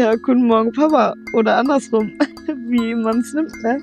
Ja, 0.00 0.14
guten 0.14 0.46
Morgen, 0.46 0.72
Papa. 0.72 1.14
Oder 1.34 1.58
andersrum, 1.58 2.10
wie 2.46 2.94
man 2.94 3.18
es 3.18 3.34
nimmt, 3.34 3.52
ne? 3.62 3.78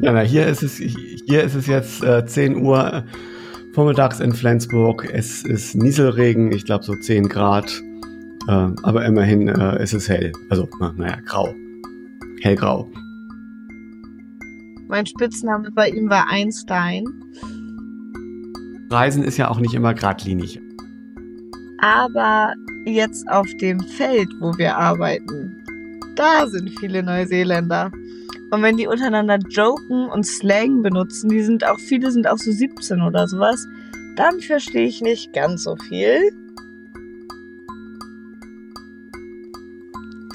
Ja, 0.00 0.12
na, 0.12 0.20
hier 0.20 0.46
ist 0.46 0.62
es, 0.62 0.76
hier 0.78 1.42
ist 1.42 1.54
es 1.54 1.66
jetzt 1.66 2.02
äh, 2.02 2.24
10 2.24 2.56
Uhr 2.64 3.04
vormittags 3.74 4.18
in 4.18 4.32
Flensburg. 4.32 5.06
Es 5.12 5.44
ist 5.44 5.74
Nieselregen, 5.74 6.52
ich 6.52 6.64
glaube 6.64 6.84
so 6.84 6.94
10 6.94 7.28
Grad. 7.28 7.70
Äh, 8.48 8.68
aber 8.82 9.04
immerhin 9.04 9.46
äh, 9.48 9.82
ist 9.82 9.92
es 9.92 10.08
hell. 10.08 10.32
Also, 10.48 10.66
na, 10.80 10.94
naja, 10.96 11.18
grau. 11.26 11.54
Hellgrau. 12.40 12.90
Mein 14.88 15.04
Spitzname 15.04 15.70
bei 15.70 15.90
ihm 15.90 16.08
war 16.08 16.30
Einstein. 16.30 17.04
Reisen 18.88 19.22
ist 19.22 19.36
ja 19.36 19.50
auch 19.50 19.60
nicht 19.60 19.74
immer 19.74 19.92
geradlinig. 19.92 20.62
Aber 21.82 22.54
jetzt 22.84 23.28
auf 23.28 23.46
dem 23.60 23.80
Feld, 23.80 24.28
wo 24.40 24.56
wir 24.56 24.76
arbeiten, 24.76 25.62
da 26.16 26.46
sind 26.46 26.70
viele 26.78 27.02
Neuseeländer. 27.02 27.90
Und 28.50 28.62
wenn 28.62 28.76
die 28.76 28.86
untereinander 28.86 29.38
joken 29.48 30.08
und 30.08 30.26
Slang 30.26 30.82
benutzen, 30.82 31.30
die 31.30 31.42
sind 31.42 31.64
auch, 31.64 31.78
viele 31.78 32.10
sind 32.10 32.28
auch 32.28 32.38
so 32.38 32.50
17 32.50 33.00
oder 33.00 33.28
sowas, 33.28 33.66
dann 34.16 34.40
verstehe 34.40 34.86
ich 34.86 35.00
nicht 35.00 35.32
ganz 35.32 35.62
so 35.62 35.76
viel. 35.76 36.18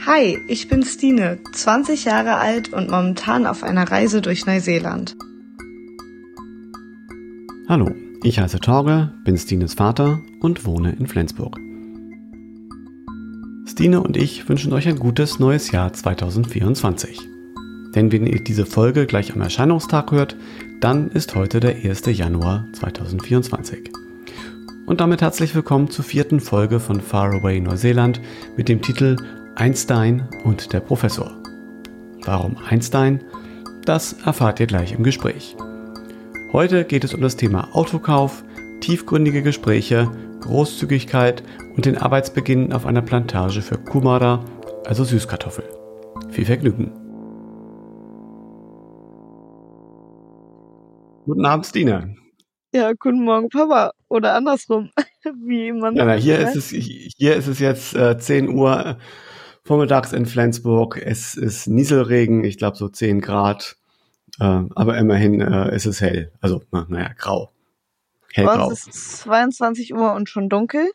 Hi, 0.05 0.37
ich 0.47 0.67
bin 0.67 0.83
Stine, 0.83 1.39
20 1.51 2.05
Jahre 2.05 2.35
alt 2.35 2.71
und 2.71 2.89
momentan 2.89 3.47
auf 3.47 3.63
einer 3.63 3.89
Reise 3.89 4.21
durch 4.21 4.45
Neuseeland. 4.45 5.15
Hallo, 7.67 7.91
ich 8.23 8.39
heiße 8.39 8.59
Torge, 8.59 9.11
bin 9.23 9.37
Stines 9.37 9.73
Vater 9.73 10.19
und 10.41 10.65
wohne 10.65 10.95
in 10.99 11.07
Flensburg. 11.07 11.59
Stine 13.75 14.01
und 14.01 14.15
ich 14.15 14.47
wünschen 14.47 14.71
euch 14.71 14.87
ein 14.87 14.99
gutes 14.99 15.37
neues 15.37 15.69
Jahr 15.69 15.91
2024. 15.91 17.19
Denn 17.93 18.09
wenn 18.09 18.25
ihr 18.25 18.41
diese 18.41 18.65
Folge 18.65 19.05
gleich 19.05 19.33
am 19.33 19.41
Erscheinungstag 19.41 20.11
hört, 20.11 20.37
dann 20.79 21.11
ist 21.11 21.35
heute 21.35 21.59
der 21.59 21.75
1. 21.75 22.03
Januar 22.05 22.69
2024. 22.71 23.91
Und 24.85 25.01
damit 25.01 25.21
herzlich 25.21 25.53
willkommen 25.53 25.89
zur 25.89 26.05
vierten 26.05 26.39
Folge 26.39 26.79
von 26.79 27.01
Faraway 27.01 27.59
Neuseeland 27.59 28.21
mit 28.55 28.69
dem 28.69 28.81
Titel 28.81 29.17
Einstein 29.55 30.29
und 30.45 30.71
der 30.71 30.79
Professor. 30.79 31.35
Warum 32.23 32.55
Einstein? 32.55 33.25
Das 33.83 34.13
erfahrt 34.13 34.61
ihr 34.61 34.67
gleich 34.67 34.93
im 34.93 35.03
Gespräch. 35.03 35.57
Heute 36.53 36.85
geht 36.85 37.03
es 37.03 37.13
um 37.13 37.19
das 37.19 37.35
Thema 37.35 37.75
Autokauf, 37.75 38.45
tiefgründige 38.79 39.43
Gespräche, 39.43 40.09
Großzügigkeit 40.39 41.43
und 41.75 41.85
den 41.85 41.97
Arbeitsbeginn 41.97 42.73
auf 42.73 42.85
einer 42.85 43.01
Plantage 43.01 43.61
für 43.61 43.77
Kumara, 43.77 44.43
also 44.85 45.03
Süßkartoffel. 45.03 45.65
Viel 46.29 46.45
Vergnügen! 46.45 46.91
Guten 51.25 51.45
Abend, 51.45 51.65
Stine. 51.65 52.15
Ja, 52.73 52.93
guten 52.93 53.23
Morgen, 53.23 53.49
Papa. 53.49 53.93
Oder 54.09 54.35
andersrum, 54.35 54.91
wie 55.23 55.71
man. 55.71 55.95
Ja, 55.95 56.05
na, 56.05 56.13
hier 56.13 56.39
ist 56.39 56.55
es, 56.55 56.69
hier 56.69 57.35
ist 57.35 57.47
es 57.47 57.59
jetzt 57.59 57.95
äh, 57.95 58.17
10 58.17 58.49
Uhr 58.49 58.97
vormittags 59.63 60.13
in 60.13 60.25
Flensburg. 60.25 61.01
Es 61.03 61.35
ist 61.35 61.67
Nieselregen, 61.67 62.43
ich 62.43 62.57
glaube 62.57 62.77
so 62.77 62.87
10 62.87 63.21
Grad. 63.21 63.77
Äh, 64.39 64.43
aber 64.43 64.97
immerhin 64.97 65.41
äh, 65.41 65.75
ist 65.75 65.85
es 65.85 65.99
hell. 65.99 66.31
Also, 66.41 66.61
na, 66.71 66.85
naja, 66.89 67.09
grau. 67.17 67.51
Hellgrau. 68.33 68.71
Es 68.71 68.85
ist 68.87 69.17
22 69.19 69.95
Uhr 69.95 70.13
und 70.13 70.29
schon 70.29 70.49
dunkel. 70.49 70.91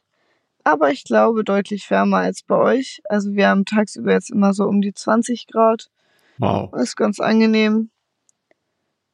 Aber 0.65 0.91
ich 0.91 1.05
glaube 1.05 1.45
deutlich 1.45 1.91
wärmer 1.91 2.19
als 2.19 2.43
bei 2.43 2.57
euch. 2.57 3.01
Also 3.09 3.33
wir 3.33 3.49
haben 3.49 3.65
tagsüber 3.65 4.13
jetzt 4.13 4.31
immer 4.31 4.53
so 4.53 4.65
um 4.65 4.81
die 4.81 4.93
20 4.93 5.47
Grad. 5.47 5.91
Wow. 6.39 6.71
Das 6.73 6.83
ist 6.83 6.97
ganz 6.97 7.21
angenehm. 7.21 7.91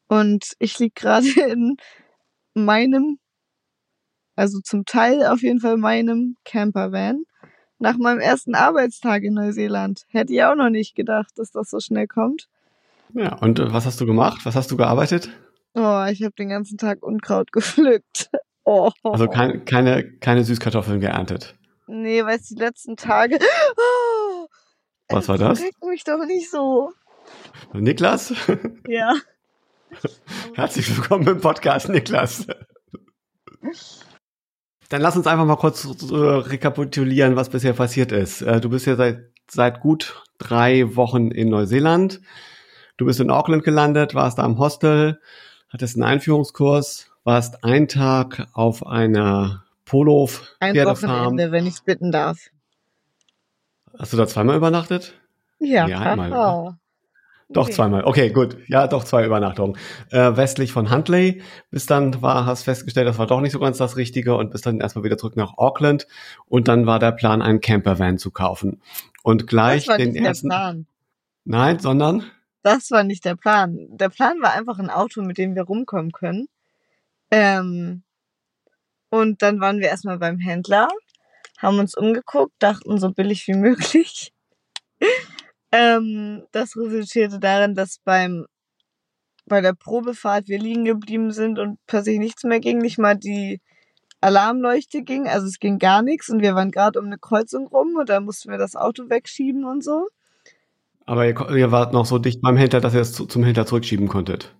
Und 0.08 0.52
ich 0.58 0.78
liege 0.78 0.94
gerade 0.94 1.26
in 1.50 1.76
meinem, 2.54 3.18
also 4.34 4.60
zum 4.60 4.84
Teil 4.84 5.24
auf 5.26 5.42
jeden 5.42 5.60
Fall 5.60 5.76
meinem 5.76 6.36
Campervan 6.44 7.24
nach 7.78 7.98
meinem 7.98 8.20
ersten 8.20 8.54
Arbeitstag 8.54 9.22
in 9.22 9.34
Neuseeland. 9.34 10.04
Hätte 10.08 10.32
ich 10.32 10.42
auch 10.42 10.54
noch 10.54 10.70
nicht 10.70 10.94
gedacht, 10.94 11.32
dass 11.36 11.50
das 11.50 11.70
so 11.70 11.80
schnell 11.80 12.06
kommt. 12.06 12.48
Ja, 13.12 13.36
und 13.36 13.58
äh, 13.58 13.72
was 13.72 13.86
hast 13.86 14.00
du 14.00 14.06
gemacht? 14.06 14.44
Was 14.44 14.56
hast 14.56 14.70
du 14.70 14.76
gearbeitet? 14.76 15.30
Oh, 15.74 16.04
ich 16.10 16.22
habe 16.22 16.34
den 16.38 16.48
ganzen 16.48 16.78
Tag 16.78 17.02
Unkraut 17.02 17.52
gepflückt. 17.52 18.30
Oh. 18.66 18.90
Also 19.04 19.28
kein, 19.28 19.64
keine, 19.64 20.10
keine 20.18 20.42
Süßkartoffeln 20.42 20.98
geerntet. 20.98 21.54
Nee, 21.86 22.24
weil 22.24 22.36
es 22.36 22.48
die 22.48 22.56
letzten 22.56 22.96
Tage. 22.96 23.38
Oh, 23.76 24.48
was 25.08 25.28
war 25.28 25.38
das? 25.38 25.60
mich 25.88 26.02
doch 26.02 26.24
nicht 26.26 26.50
so. 26.50 26.90
Niklas? 27.72 28.34
Ja. 28.88 29.14
Herzlich 30.54 30.96
willkommen 30.96 31.28
im 31.28 31.40
Podcast, 31.40 31.88
Niklas. 31.88 32.48
Dann 34.88 35.00
lass 35.00 35.16
uns 35.16 35.28
einfach 35.28 35.46
mal 35.46 35.56
kurz 35.56 35.84
äh, 35.84 36.14
rekapitulieren, 36.16 37.36
was 37.36 37.50
bisher 37.50 37.72
passiert 37.72 38.10
ist. 38.10 38.42
Äh, 38.42 38.60
du 38.60 38.68
bist 38.68 38.86
ja 38.86 38.96
seit, 38.96 39.30
seit 39.48 39.80
gut 39.80 40.24
drei 40.38 40.96
Wochen 40.96 41.30
in 41.30 41.50
Neuseeland. 41.50 42.20
Du 42.96 43.06
bist 43.06 43.20
in 43.20 43.30
Auckland 43.30 43.62
gelandet, 43.62 44.16
warst 44.16 44.38
da 44.38 44.42
am 44.42 44.58
Hostel, 44.58 45.20
hattest 45.68 45.94
einen 45.94 46.02
Einführungskurs, 46.02 47.15
warst 47.26 47.64
einen 47.64 47.88
Tag 47.88 48.46
auf 48.52 48.86
einer 48.86 49.64
Polof 49.84 50.54
Ein 50.60 50.76
Wochenende, 50.76 51.50
wenn 51.50 51.66
ich 51.66 51.82
bitten 51.82 52.12
darf. 52.12 52.38
Hast 53.98 54.12
du 54.12 54.16
da 54.16 54.28
zweimal 54.28 54.56
übernachtet? 54.56 55.20
Ja, 55.58 55.88
ja 55.88 56.00
einmal. 56.00 56.78
Doch, 57.48 57.68
zweimal. 57.68 58.04
Okay, 58.04 58.30
gut. 58.30 58.58
Ja, 58.68 58.86
doch 58.86 59.04
zwei 59.04 59.24
Übernachtungen. 59.24 59.76
Äh, 60.10 60.36
westlich 60.36 60.72
von 60.72 60.90
Huntley. 60.90 61.42
Bis 61.70 61.86
dann 61.86 62.22
war, 62.22 62.46
hast 62.46 62.64
festgestellt, 62.64 63.08
das 63.08 63.18
war 63.18 63.26
doch 63.26 63.40
nicht 63.40 63.52
so 63.52 63.60
ganz 63.60 63.78
das 63.78 63.96
Richtige 63.96 64.36
und 64.36 64.50
bis 64.50 64.62
dann 64.62 64.80
erstmal 64.80 65.04
wieder 65.04 65.18
zurück 65.18 65.36
nach 65.36 65.56
Auckland. 65.56 66.06
Und 66.46 66.68
dann 66.68 66.86
war 66.86 66.98
der 66.98 67.12
Plan, 67.12 67.42
einen 67.42 67.60
Campervan 67.60 68.18
zu 68.18 68.30
kaufen. 68.30 68.82
Und 69.22 69.46
gleich 69.46 69.86
das 69.86 69.88
war 69.88 69.98
den 69.98 70.12
nicht 70.12 70.24
ersten. 70.24 70.48
Der 70.48 70.56
Plan. 70.56 70.86
Nein, 71.44 71.78
sondern? 71.80 72.24
Das 72.62 72.90
war 72.90 73.04
nicht 73.04 73.24
der 73.24 73.36
Plan. 73.36 73.76
Der 73.90 74.10
Plan 74.10 74.36
war 74.42 74.52
einfach 74.52 74.78
ein 74.78 74.90
Auto, 74.90 75.22
mit 75.22 75.38
dem 75.38 75.54
wir 75.54 75.62
rumkommen 75.62 76.10
können. 76.10 76.48
Ähm, 77.30 78.02
und 79.10 79.42
dann 79.42 79.60
waren 79.60 79.80
wir 79.80 79.88
erstmal 79.88 80.18
beim 80.18 80.38
Händler, 80.38 80.88
haben 81.58 81.78
uns 81.78 81.96
umgeguckt, 81.96 82.54
dachten 82.58 82.98
so 82.98 83.12
billig 83.12 83.46
wie 83.46 83.54
möglich. 83.54 84.32
Ähm, 85.72 86.46
das 86.52 86.76
resultierte 86.76 87.40
darin, 87.40 87.74
dass 87.74 87.98
beim 88.04 88.46
bei 89.46 89.60
der 89.60 89.74
Probefahrt 89.74 90.48
wir 90.48 90.58
liegen 90.58 90.84
geblieben 90.84 91.32
sind 91.32 91.58
und 91.58 91.78
plötzlich 91.86 92.18
nichts 92.18 92.44
mehr 92.44 92.60
ging, 92.60 92.78
nicht 92.78 92.98
mal 92.98 93.16
die 93.16 93.60
Alarmleuchte 94.20 95.02
ging, 95.02 95.28
also 95.28 95.46
es 95.46 95.58
ging 95.58 95.78
gar 95.78 96.02
nichts 96.02 96.28
und 96.28 96.40
wir 96.40 96.54
waren 96.54 96.70
gerade 96.70 96.98
um 96.98 97.06
eine 97.06 97.18
Kreuzung 97.18 97.66
rum 97.66 97.96
und 97.96 98.08
da 98.08 98.20
mussten 98.20 98.50
wir 98.50 98.58
das 98.58 98.74
Auto 98.74 99.08
wegschieben 99.08 99.64
und 99.64 99.84
so. 99.84 100.08
Aber 101.04 101.26
ihr, 101.26 101.56
ihr 101.56 101.70
wart 101.70 101.92
noch 101.92 102.06
so 102.06 102.18
dicht 102.18 102.40
beim 102.40 102.56
Händler, 102.56 102.80
dass 102.80 102.94
ihr 102.94 103.00
es 103.00 103.12
zu, 103.12 103.26
zum 103.26 103.44
Händler 103.44 103.66
zurückschieben 103.66 104.08
konntet. 104.08 104.54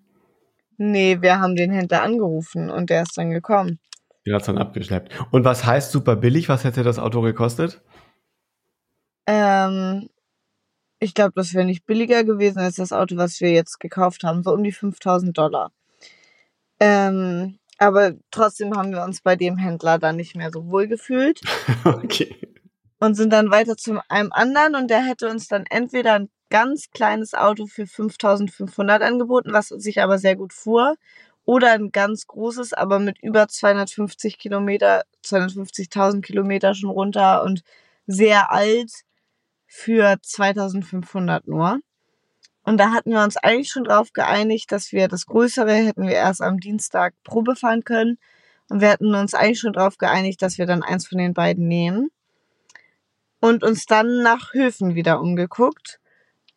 Nee, 0.79 1.19
wir 1.21 1.41
haben 1.41 1.57
den 1.57 1.71
Händler 1.71 2.03
angerufen 2.03 2.71
und 2.71 2.91
der 2.91 3.03
ist 3.03 3.17
dann 3.17 3.31
gekommen. 3.31 3.79
Der 4.27 4.35
hat's 4.35 4.47
dann 4.47 4.59
abgeschleppt. 4.59 5.13
Und 5.31 5.45
was 5.45 5.65
heißt 5.65 5.93
super 5.93 6.17
billig? 6.17 6.49
Was 6.49 6.65
hätte 6.65 6.83
das 6.83 6.99
Auto 6.99 7.21
gekostet? 7.21 7.81
Ähm, 9.27 10.09
ich 10.99 11.15
glaube, 11.15 11.33
das 11.35 11.55
wäre 11.55 11.65
nicht 11.65 11.87
billiger 11.87 12.25
gewesen 12.25 12.59
als 12.59 12.77
das 12.77 12.93
Auto, 12.93 13.17
was 13.17 13.41
wir 13.41 13.53
jetzt 13.53 13.79
gekauft 13.79 14.25
haben, 14.25 14.43
so 14.43 14.53
um 14.53 14.63
die 14.63 14.73
5000 14.73 15.37
Dollar. 15.37 15.73
Ähm, 16.81 17.59
aber 17.79 18.15
trotzdem 18.31 18.77
haben 18.77 18.93
wir 18.93 19.05
uns 19.05 19.21
bei 19.21 19.37
dem 19.37 19.57
Händler 19.59 19.99
dann 19.99 20.17
nicht 20.17 20.35
mehr 20.35 20.51
so 20.53 20.67
wohl 20.69 20.89
gefühlt. 20.89 21.41
okay. 21.85 22.37
Und 22.99 23.15
sind 23.15 23.33
dann 23.33 23.51
weiter 23.51 23.77
zu 23.77 24.01
einem 24.09 24.33
anderen 24.33 24.75
und 24.75 24.91
der 24.91 25.05
hätte 25.05 25.29
uns 25.29 25.49
dann 25.49 25.65
entweder 25.69 26.15
ein 26.15 26.31
ganz 26.51 26.91
kleines 26.91 27.35
Auto 27.35 27.67
für 27.67 27.87
5500 27.87 29.03
angeboten, 29.03 29.53
was 29.53 29.69
sich 29.69 30.03
aber 30.03 30.19
sehr 30.19 30.37
gut 30.37 30.53
fuhr, 30.53 30.97
oder 31.45 31.73
ein 31.73 31.93
ganz 31.93 32.27
großes, 32.27 32.73
aber 32.73 32.99
mit 32.99 33.23
über 33.23 33.47
250 33.49 34.37
Kilometer, 34.37 35.05
250.000 35.25 36.21
Kilometer 36.21 36.75
schon 36.75 36.91
runter 36.91 37.45
und 37.45 37.63
sehr 38.07 38.51
alt 38.51 38.91
für 39.67 40.17
2500 40.21 41.47
nur. 41.47 41.79
Und 42.65 42.79
da 42.79 42.91
hatten 42.91 43.13
wir 43.13 43.23
uns 43.23 43.37
eigentlich 43.37 43.69
schon 43.69 43.85
drauf 43.85 44.13
geeinigt, 44.13 44.73
dass 44.73 44.91
wir 44.91 45.07
das 45.07 45.27
Größere 45.27 45.73
hätten 45.73 46.09
wir 46.09 46.15
erst 46.15 46.43
am 46.43 46.59
Dienstag 46.59 47.15
Probe 47.23 47.55
fahren 47.55 47.85
können. 47.85 48.19
Und 48.69 48.81
wir 48.81 48.91
hatten 48.91 49.15
uns 49.15 49.35
eigentlich 49.35 49.61
schon 49.61 49.73
drauf 49.73 49.99
geeinigt, 49.99 50.43
dass 50.43 50.59
wir 50.59 50.67
dann 50.67 50.83
eins 50.83 51.07
von 51.07 51.19
den 51.19 51.33
beiden 51.33 51.69
nehmen. 51.69 52.11
Und 53.39 53.63
uns 53.63 53.87
dann 53.87 54.23
nach 54.23 54.53
Höfen 54.53 54.97
wieder 54.97 55.21
umgeguckt 55.21 56.01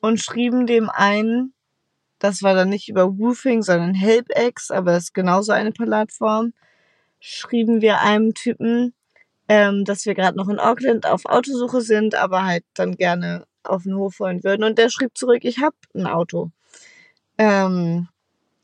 und 0.02 0.20
schrieben 0.20 0.68
dem 0.68 0.90
einen, 0.90 1.54
das 2.20 2.44
war 2.44 2.54
dann 2.54 2.70
nicht 2.70 2.90
über 2.90 3.04
Roofing, 3.04 3.62
sondern 3.62 3.94
HelpX, 3.94 4.72
aber 4.72 4.98
ist 4.98 5.14
genauso 5.14 5.52
eine 5.52 5.72
Plattform, 5.72 6.54
schrieben 7.20 7.82
wir 7.82 8.02
einem 8.02 8.34
Typen, 8.34 8.94
ähm, 9.48 9.86
dass 9.86 10.06
wir 10.06 10.16
gerade 10.16 10.38
noch 10.38 10.50
in 10.50 10.60
Auckland 10.60 11.06
auf 11.06 11.26
Autosuche 11.26 11.82
sind, 11.82 12.16
aber 12.16 12.46
halt 12.46 12.64
dann 12.76 12.96
gerne 12.96 13.46
auf 13.64 13.84
den 13.84 13.96
Hof 13.96 14.20
wollen 14.20 14.44
würden. 14.44 14.64
Und 14.64 14.78
der 14.78 14.90
schrieb 14.90 15.18
zurück, 15.18 15.44
ich 15.44 15.60
habe 15.60 15.76
ein 15.96 16.08
Auto. 16.08 16.52
Ähm, 17.38 18.08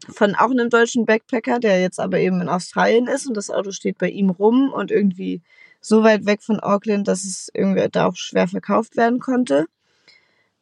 von 0.09 0.35
auch 0.35 0.51
einem 0.51 0.69
deutschen 0.69 1.05
Backpacker, 1.05 1.59
der 1.59 1.81
jetzt 1.81 1.99
aber 1.99 2.19
eben 2.19 2.41
in 2.41 2.49
Australien 2.49 3.07
ist 3.07 3.25
und 3.25 3.35
das 3.35 3.49
Auto 3.49 3.71
steht 3.71 3.97
bei 3.97 4.09
ihm 4.09 4.29
rum 4.29 4.71
und 4.71 4.91
irgendwie 4.91 5.41
so 5.81 6.03
weit 6.03 6.25
weg 6.25 6.43
von 6.43 6.59
Auckland, 6.59 7.07
dass 7.07 7.23
es 7.23 7.49
irgendwie 7.53 7.87
da 7.91 8.07
auch 8.07 8.15
schwer 8.15 8.47
verkauft 8.47 8.97
werden 8.97 9.19
konnte. 9.19 9.65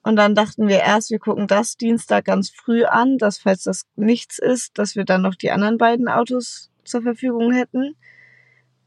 Und 0.03 0.17
dann 0.17 0.35
dachten 0.35 0.67
wir 0.67 0.79
erst, 0.79 1.11
wir 1.11 1.19
gucken 1.19 1.47
das 1.47 1.77
Dienstag 1.77 2.25
ganz 2.25 2.50
früh 2.50 2.83
an, 2.83 3.17
dass 3.17 3.38
falls 3.38 3.63
das 3.63 3.85
nichts 3.95 4.38
ist, 4.38 4.77
dass 4.77 4.95
wir 4.95 5.05
dann 5.05 5.21
noch 5.21 5.35
die 5.35 5.51
anderen 5.51 5.77
beiden 5.77 6.09
Autos 6.09 6.69
zur 6.83 7.01
Verfügung 7.03 7.53
hätten, 7.53 7.95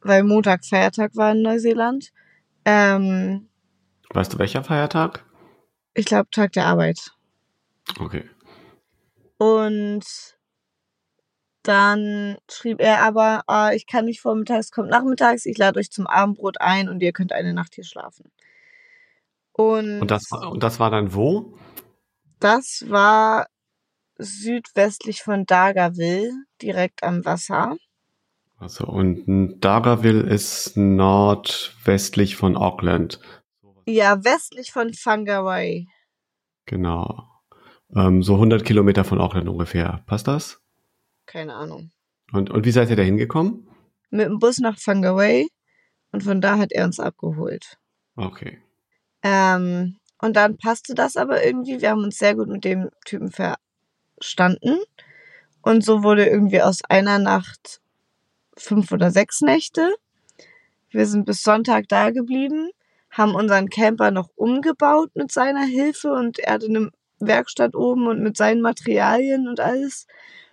weil 0.00 0.22
Montag 0.22 0.64
Feiertag 0.66 1.16
war 1.16 1.32
in 1.32 1.40
Neuseeland. 1.40 2.12
Ähm, 2.66 3.48
weißt 4.10 4.34
du 4.34 4.38
welcher 4.38 4.62
Feiertag? 4.62 5.24
Ich 5.94 6.04
glaube 6.04 6.28
Tag 6.30 6.52
der 6.52 6.66
Arbeit. 6.66 7.12
Okay. 7.98 8.28
Und 9.38 10.04
dann 11.62 12.36
schrieb 12.50 12.80
er 12.80 13.02
aber, 13.02 13.42
ah, 13.46 13.72
ich 13.72 13.86
kann 13.86 14.04
nicht 14.04 14.20
vormittags, 14.20 14.70
kommt 14.70 14.90
nachmittags, 14.90 15.46
ich 15.46 15.58
lade 15.58 15.80
euch 15.80 15.90
zum 15.90 16.06
Abendbrot 16.06 16.60
ein 16.60 16.88
und 16.88 17.02
ihr 17.02 17.12
könnt 17.12 17.32
eine 17.32 17.54
Nacht 17.54 17.74
hier 17.74 17.84
schlafen. 17.84 18.30
Und, 19.56 20.02
und, 20.02 20.10
das, 20.10 20.30
und 20.32 20.62
das 20.62 20.78
war 20.78 20.90
dann 20.90 21.14
wo? 21.14 21.56
Das 22.40 22.84
war 22.88 23.46
südwestlich 24.18 25.22
von 25.22 25.46
Dargaville, 25.46 26.30
direkt 26.60 27.02
am 27.02 27.24
Wasser. 27.24 27.76
Also 28.58 28.86
und 28.86 29.60
Dargaville 29.60 30.22
ist 30.22 30.76
nordwestlich 30.76 32.36
von 32.36 32.56
Auckland. 32.56 33.18
Ja, 33.86 34.24
westlich 34.24 34.72
von 34.72 34.90
Whangarei. 34.90 35.86
Genau. 36.66 37.28
Ähm, 37.94 38.22
so 38.22 38.34
100 38.34 38.62
Kilometer 38.64 39.04
von 39.04 39.20
Auckland 39.20 39.48
ungefähr. 39.48 40.02
Passt 40.06 40.28
das? 40.28 40.60
Keine 41.24 41.54
Ahnung. 41.54 41.92
Und, 42.32 42.50
und 42.50 42.66
wie 42.66 42.72
seid 42.72 42.90
ihr 42.90 42.96
da 42.96 43.02
hingekommen? 43.02 43.68
Mit 44.10 44.26
dem 44.26 44.38
Bus 44.38 44.58
nach 44.58 44.76
Whangarei 44.84 45.46
und 46.12 46.24
von 46.24 46.40
da 46.42 46.58
hat 46.58 46.72
er 46.72 46.84
uns 46.84 47.00
abgeholt. 47.00 47.78
Okay. 48.16 48.58
Ähm, 49.26 49.96
und 50.20 50.36
dann 50.36 50.56
passte 50.56 50.94
das 50.94 51.16
aber 51.16 51.44
irgendwie. 51.44 51.80
Wir 51.80 51.90
haben 51.90 52.04
uns 52.04 52.18
sehr 52.18 52.34
gut 52.34 52.48
mit 52.48 52.64
dem 52.64 52.90
Typen 53.04 53.30
verstanden. 53.30 54.78
Und 55.62 55.84
so 55.84 56.02
wurde 56.02 56.26
irgendwie 56.26 56.62
aus 56.62 56.84
einer 56.88 57.18
Nacht 57.18 57.80
fünf 58.56 58.92
oder 58.92 59.10
sechs 59.10 59.40
Nächte. 59.40 59.94
Wir 60.90 61.06
sind 61.06 61.26
bis 61.26 61.42
Sonntag 61.42 61.88
da 61.88 62.10
geblieben, 62.10 62.70
haben 63.10 63.34
unseren 63.34 63.68
Camper 63.68 64.10
noch 64.12 64.30
umgebaut 64.36 65.10
mit 65.14 65.32
seiner 65.32 65.64
Hilfe 65.64 66.12
und 66.12 66.38
er 66.38 66.54
hatte 66.54 66.66
eine 66.66 66.90
Werkstatt 67.18 67.74
oben 67.74 68.06
und 68.06 68.22
mit 68.22 68.36
seinen 68.36 68.62
Materialien 68.62 69.48
und 69.48 69.58
alles. 69.58 70.06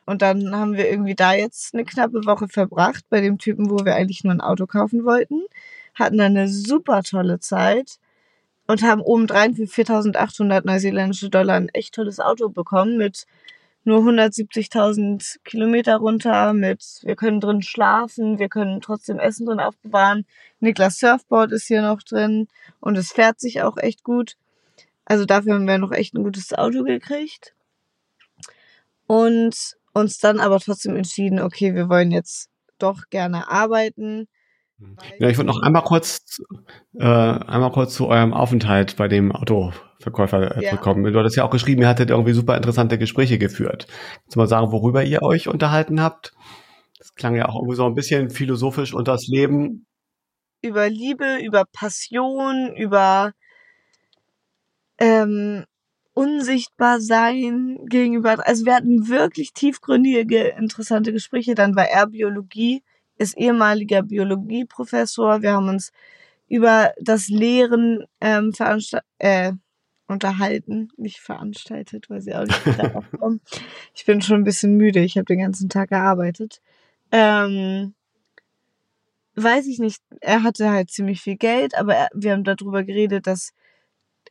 Und 0.06 0.22
dann 0.22 0.54
haben 0.54 0.74
wir 0.74 0.90
irgendwie 0.90 1.16
da 1.16 1.34
jetzt 1.34 1.74
eine 1.74 1.86
knappe 1.86 2.26
Woche 2.26 2.48
verbracht 2.50 3.06
bei 3.10 3.22
dem 3.22 3.38
Typen, 3.38 3.69
wo 3.69 3.86
wir 3.86 3.96
eigentlich 3.96 4.24
nur 4.24 4.34
ein 4.34 4.42
Auto 4.42 4.66
kaufen 4.66 5.06
wollten. 5.06 5.44
Hatten 5.94 6.18
dann 6.18 6.36
eine 6.36 6.50
super 6.50 7.04
tolle 7.04 7.40
Zeit 7.40 8.00
und 8.68 8.83
haben 8.83 9.01
obendrein 9.01 9.56
für 9.56 9.68
4800 9.68 10.65
neuseeländische 10.65 11.30
Dollar 11.30 11.56
ein 11.56 11.69
echt 11.69 11.95
tolles 11.95 12.19
Auto 12.19 12.50
bekommen 12.50 12.98
mit 12.98 13.25
nur 13.86 14.00
170.000 14.00 15.39
Kilometer 15.44 15.98
runter, 15.98 16.54
mit 16.54 17.01
wir 17.04 17.15
können 17.15 17.42
drin 17.42 17.62
schlafen, 17.62 18.39
wir 18.39 18.48
können 18.48 18.80
trotzdem 18.80 19.19
Essen 19.19 19.45
drin 19.45 19.60
aufbewahren. 19.60 20.25
Niklas 20.62 21.00
Surfboard 21.00 21.51
ist 21.51 21.68
hier 21.68 21.81
noch 21.81 22.01
drin 22.01 22.48
und 22.80 22.98
es 22.98 23.12
fährt 23.12 23.42
sich 23.42 23.62
auch 23.62 23.77
echt 23.77 24.04
gut. 24.04 24.38
Also 25.06 25.25
dafür 25.25 25.56
haben 25.56 25.68
wir 25.68 25.77
noch 25.77 25.92
echt 25.92 26.13
ein 26.13 26.24
gutes 26.24 26.54
Auto 26.54 26.83
gekriegt. 26.83 27.54
Und 29.06 29.75
uns 29.94 30.18
dann 30.19 30.39
aber 30.39 30.59
trotzdem 30.59 30.95
entschieden, 30.95 31.39
okay, 31.39 31.75
wir 31.75 31.89
wollen 31.89 32.12
jetzt 32.12 32.50
doch 32.80 33.09
gerne 33.09 33.50
arbeiten. 33.50 34.27
Ja, 35.19 35.30
ich 35.30 35.38
würde 35.38 35.47
noch 35.47 35.62
einmal 35.62 35.83
kurz, 35.83 36.41
äh, 36.97 37.03
einmal 37.03 37.71
kurz 37.71 37.94
zu 37.94 38.07
eurem 38.07 38.33
Aufenthalt 38.33 38.95
bei 38.97 39.07
dem 39.07 39.31
Autoverkäufer 39.31 40.57
äh, 40.57 40.63
ja. 40.63 40.69
zurückkommen. 40.69 41.12
Du 41.12 41.19
hattest 41.19 41.35
ja 41.35 41.44
auch 41.44 41.50
geschrieben, 41.50 41.81
ihr 41.81 41.88
hattet 41.88 42.09
irgendwie 42.09 42.33
super 42.33 42.56
interessante 42.56 42.97
Gespräche 42.97 43.38
geführt. 43.38 43.88
Kannst 44.21 44.35
du 44.35 44.39
mal 44.39 44.47
sagen, 44.47 44.71
worüber 44.71 45.03
ihr 45.03 45.21
euch 45.21 45.47
unterhalten 45.47 46.01
habt? 46.01 46.33
Das 46.97 47.15
klang 47.15 47.35
ja 47.35 47.50
auch 47.50 47.56
irgendwie 47.56 47.75
so 47.75 47.85
ein 47.85 47.95
bisschen 47.95 48.30
philosophisch 48.30 48.94
und 48.94 49.07
das 49.07 49.27
Leben. 49.27 49.85
Über 50.62 50.89
Liebe, 50.89 51.39
über 51.44 51.65
Passion, 51.65 52.74
über 52.75 53.33
ähm, 54.97 55.65
unsichtbar 56.13 57.01
sein 57.01 57.80
gegenüber. 57.88 58.47
Also 58.47 58.65
wir 58.65 58.75
hatten 58.75 59.09
wirklich 59.09 59.53
tiefgründige, 59.53 60.56
interessante 60.57 61.12
Gespräche. 61.12 61.56
Dann 61.56 61.75
war 61.75 61.89
er 61.89 62.07
Biologie, 62.07 62.83
ist 63.18 63.38
ehemaliger 63.38 64.04
Biologieprofessor. 64.04 65.42
Wir 65.42 65.54
haben 65.54 65.69
uns 65.69 65.92
über 66.48 66.94
das 67.00 67.30
Lehren 67.30 68.06
ähm, 68.21 68.54
äh, 69.19 69.54
unterhalten, 70.07 70.89
nicht 70.98 71.19
veranstaltet, 71.19 72.10
weil 72.10 72.21
sie 72.21 72.36
auch 72.36 72.44
nicht 72.44 72.80
darauf 72.80 73.06
kommen. 73.19 73.42
Ich 73.94 74.06
bin 74.06 74.21
schon 74.21 74.42
ein 74.42 74.44
bisschen 74.44 74.77
müde. 74.77 75.00
Ich 75.00 75.18
habe 75.18 75.25
den 75.25 75.39
ganzen 75.39 75.69
Tag 75.69 75.89
gearbeitet. 75.89 76.62
Ähm, 77.12 77.94
weiß 79.36 79.68
ich 79.68 79.80
nicht. 79.80 80.01
Er 80.21 80.44
hatte 80.44 80.69
halt 80.69 80.92
ziemlich 80.92 81.21
viel 81.21 81.38
Geld, 81.38 81.75
aber 81.77 81.95
er, 81.95 82.09
wir 82.13 82.33
haben 82.33 82.44
darüber 82.44 82.83
geredet, 82.83 83.27
dass 83.27 83.54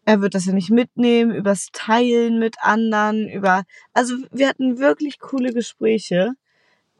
er 0.04 0.20
wird 0.20 0.34
das 0.34 0.46
ja 0.46 0.52
nicht 0.52 0.70
mitnehmen, 0.70 1.32
übers 1.32 1.68
Teilen 1.72 2.38
mit 2.38 2.56
anderen, 2.60 3.28
über, 3.28 3.62
also 3.92 4.16
wir 4.32 4.48
hatten 4.48 4.78
wirklich 4.78 5.20
coole 5.20 5.52
Gespräche 5.52 6.32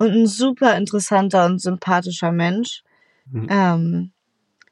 und 0.03 0.13
ein 0.13 0.27
super 0.27 0.77
interessanter 0.77 1.47
und 1.47 1.61
sympathischer 1.61 2.33
Mensch. 2.33 2.83
Mhm. 3.31 3.47
Ähm, 3.49 4.13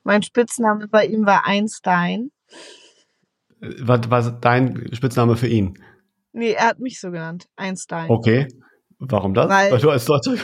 mein 0.03 0.23
Spitzname 0.23 0.89
bei 0.89 1.07
ihm 1.07 1.25
war 1.25 1.47
Einstein. 1.47 2.31
Was 3.61 4.11
war 4.11 4.33
dein 4.41 4.89
Spitzname 4.93 5.37
für 5.37 5.47
ihn? 5.47 5.79
Nee, 6.33 6.53
er 6.53 6.69
hat 6.69 6.81
mich 6.81 7.01
so 7.01 7.11
genannt, 7.11 7.49
Einstein. 7.57 8.11
Okay. 8.11 8.49
Warum 8.99 9.35
das? 9.35 9.49
Weil, 9.49 9.73
weil 9.73 9.81
du 9.81 9.91
als 9.91 10.05
Deutscher. 10.05 10.35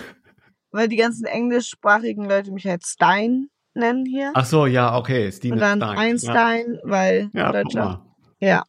Weil 0.71 0.89
die 0.89 0.97
ganzen 0.97 1.27
englischsprachigen 1.27 2.29
Leute 2.29 2.53
mich 2.53 2.67
halt 2.67 2.87
Stein 2.87 3.49
nennen 3.75 4.05
hier. 4.05 4.33
Ach 4.35 4.45
so, 4.45 4.67
ja, 4.67 4.97
okay. 4.97 5.33
Stine 5.33 5.55
und 5.55 5.61
dann 5.61 5.79
Stein. 5.79 5.99
Einstein, 5.99 6.75
ja. 6.75 6.81
weil 6.85 7.31
ja, 7.33 7.53
Deutscher. 7.53 8.07
Ja. 8.41 8.65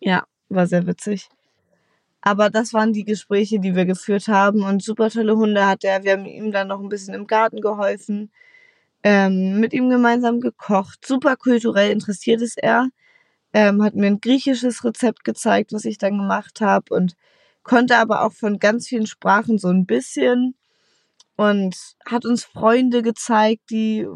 Ja, 0.00 0.24
war 0.48 0.66
sehr 0.66 0.86
witzig. 0.86 1.28
Aber 2.22 2.50
das 2.50 2.72
waren 2.72 2.92
die 2.92 3.04
Gespräche, 3.04 3.58
die 3.60 3.74
wir 3.74 3.84
geführt 3.84 4.28
haben 4.28 4.62
und 4.62 4.82
super 4.82 5.10
tolle 5.10 5.36
Hunde 5.36 5.66
hat 5.66 5.84
er. 5.84 6.04
Wir 6.04 6.12
haben 6.12 6.24
ihm 6.24 6.52
dann 6.52 6.68
noch 6.68 6.80
ein 6.80 6.88
bisschen 6.88 7.14
im 7.14 7.26
Garten 7.26 7.60
geholfen, 7.60 8.30
ähm, 9.04 9.60
mit 9.60 9.72
ihm 9.74 9.90
gemeinsam 9.90 10.40
gekocht. 10.40 11.04
Super 11.06 11.36
kulturell 11.36 11.90
interessiert 11.90 12.42
ist 12.42 12.58
er. 12.62 12.88
Ähm, 13.52 13.82
hat 13.82 13.96
mir 13.96 14.06
ein 14.06 14.20
griechisches 14.20 14.84
Rezept 14.84 15.24
gezeigt, 15.24 15.72
was 15.72 15.84
ich 15.84 15.98
dann 15.98 16.18
gemacht 16.18 16.60
habe 16.60 16.94
und 16.94 17.16
konnte 17.64 17.96
aber 17.98 18.22
auch 18.24 18.32
von 18.32 18.58
ganz 18.58 18.88
vielen 18.88 19.06
Sprachen 19.06 19.58
so 19.58 19.68
ein 19.68 19.86
bisschen 19.86 20.54
und 21.36 21.76
hat 22.06 22.24
uns 22.24 22.44
Freunde 22.44 23.02
gezeigt, 23.02 23.62
die 23.70 24.06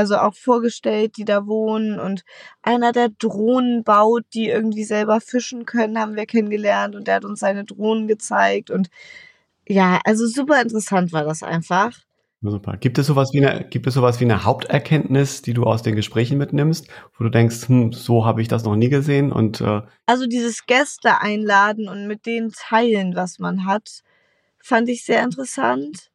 also 0.00 0.16
auch 0.16 0.34
vorgestellt, 0.34 1.16
die 1.16 1.24
da 1.24 1.46
wohnen 1.46 2.00
und 2.00 2.24
einer, 2.62 2.92
der 2.92 3.10
Drohnen 3.10 3.84
baut, 3.84 4.24
die 4.34 4.48
irgendwie 4.48 4.84
selber 4.84 5.20
fischen 5.20 5.66
können, 5.66 5.98
haben 5.98 6.16
wir 6.16 6.26
kennengelernt 6.26 6.96
und 6.96 7.06
der 7.06 7.16
hat 7.16 7.24
uns 7.24 7.40
seine 7.40 7.64
Drohnen 7.64 8.08
gezeigt 8.08 8.70
und 8.70 8.88
ja, 9.68 10.00
also 10.04 10.26
super 10.26 10.60
interessant 10.62 11.12
war 11.12 11.24
das 11.24 11.42
einfach. 11.42 11.92
Super. 12.42 12.78
Gibt 12.78 12.96
es 12.96 13.06
sowas 13.06 13.30
wie 13.34 13.46
eine, 13.46 13.68
gibt 13.68 13.86
es 13.86 13.92
sowas 13.94 14.18
wie 14.18 14.24
eine 14.24 14.44
Haupterkenntnis, 14.44 15.42
die 15.42 15.52
du 15.52 15.64
aus 15.64 15.82
den 15.82 15.94
Gesprächen 15.94 16.38
mitnimmst, 16.38 16.88
wo 17.18 17.24
du 17.24 17.30
denkst, 17.30 17.68
hm, 17.68 17.92
so 17.92 18.24
habe 18.24 18.40
ich 18.40 18.48
das 18.48 18.64
noch 18.64 18.76
nie 18.76 18.88
gesehen 18.88 19.30
und 19.30 19.60
äh 19.60 19.82
also 20.06 20.26
dieses 20.26 20.64
Gäste 20.64 21.20
einladen 21.20 21.88
und 21.88 22.06
mit 22.06 22.24
denen 22.24 22.50
teilen, 22.52 23.14
was 23.14 23.38
man 23.38 23.66
hat, 23.66 24.02
fand 24.58 24.88
ich 24.88 25.04
sehr 25.04 25.22
interessant. 25.22 26.10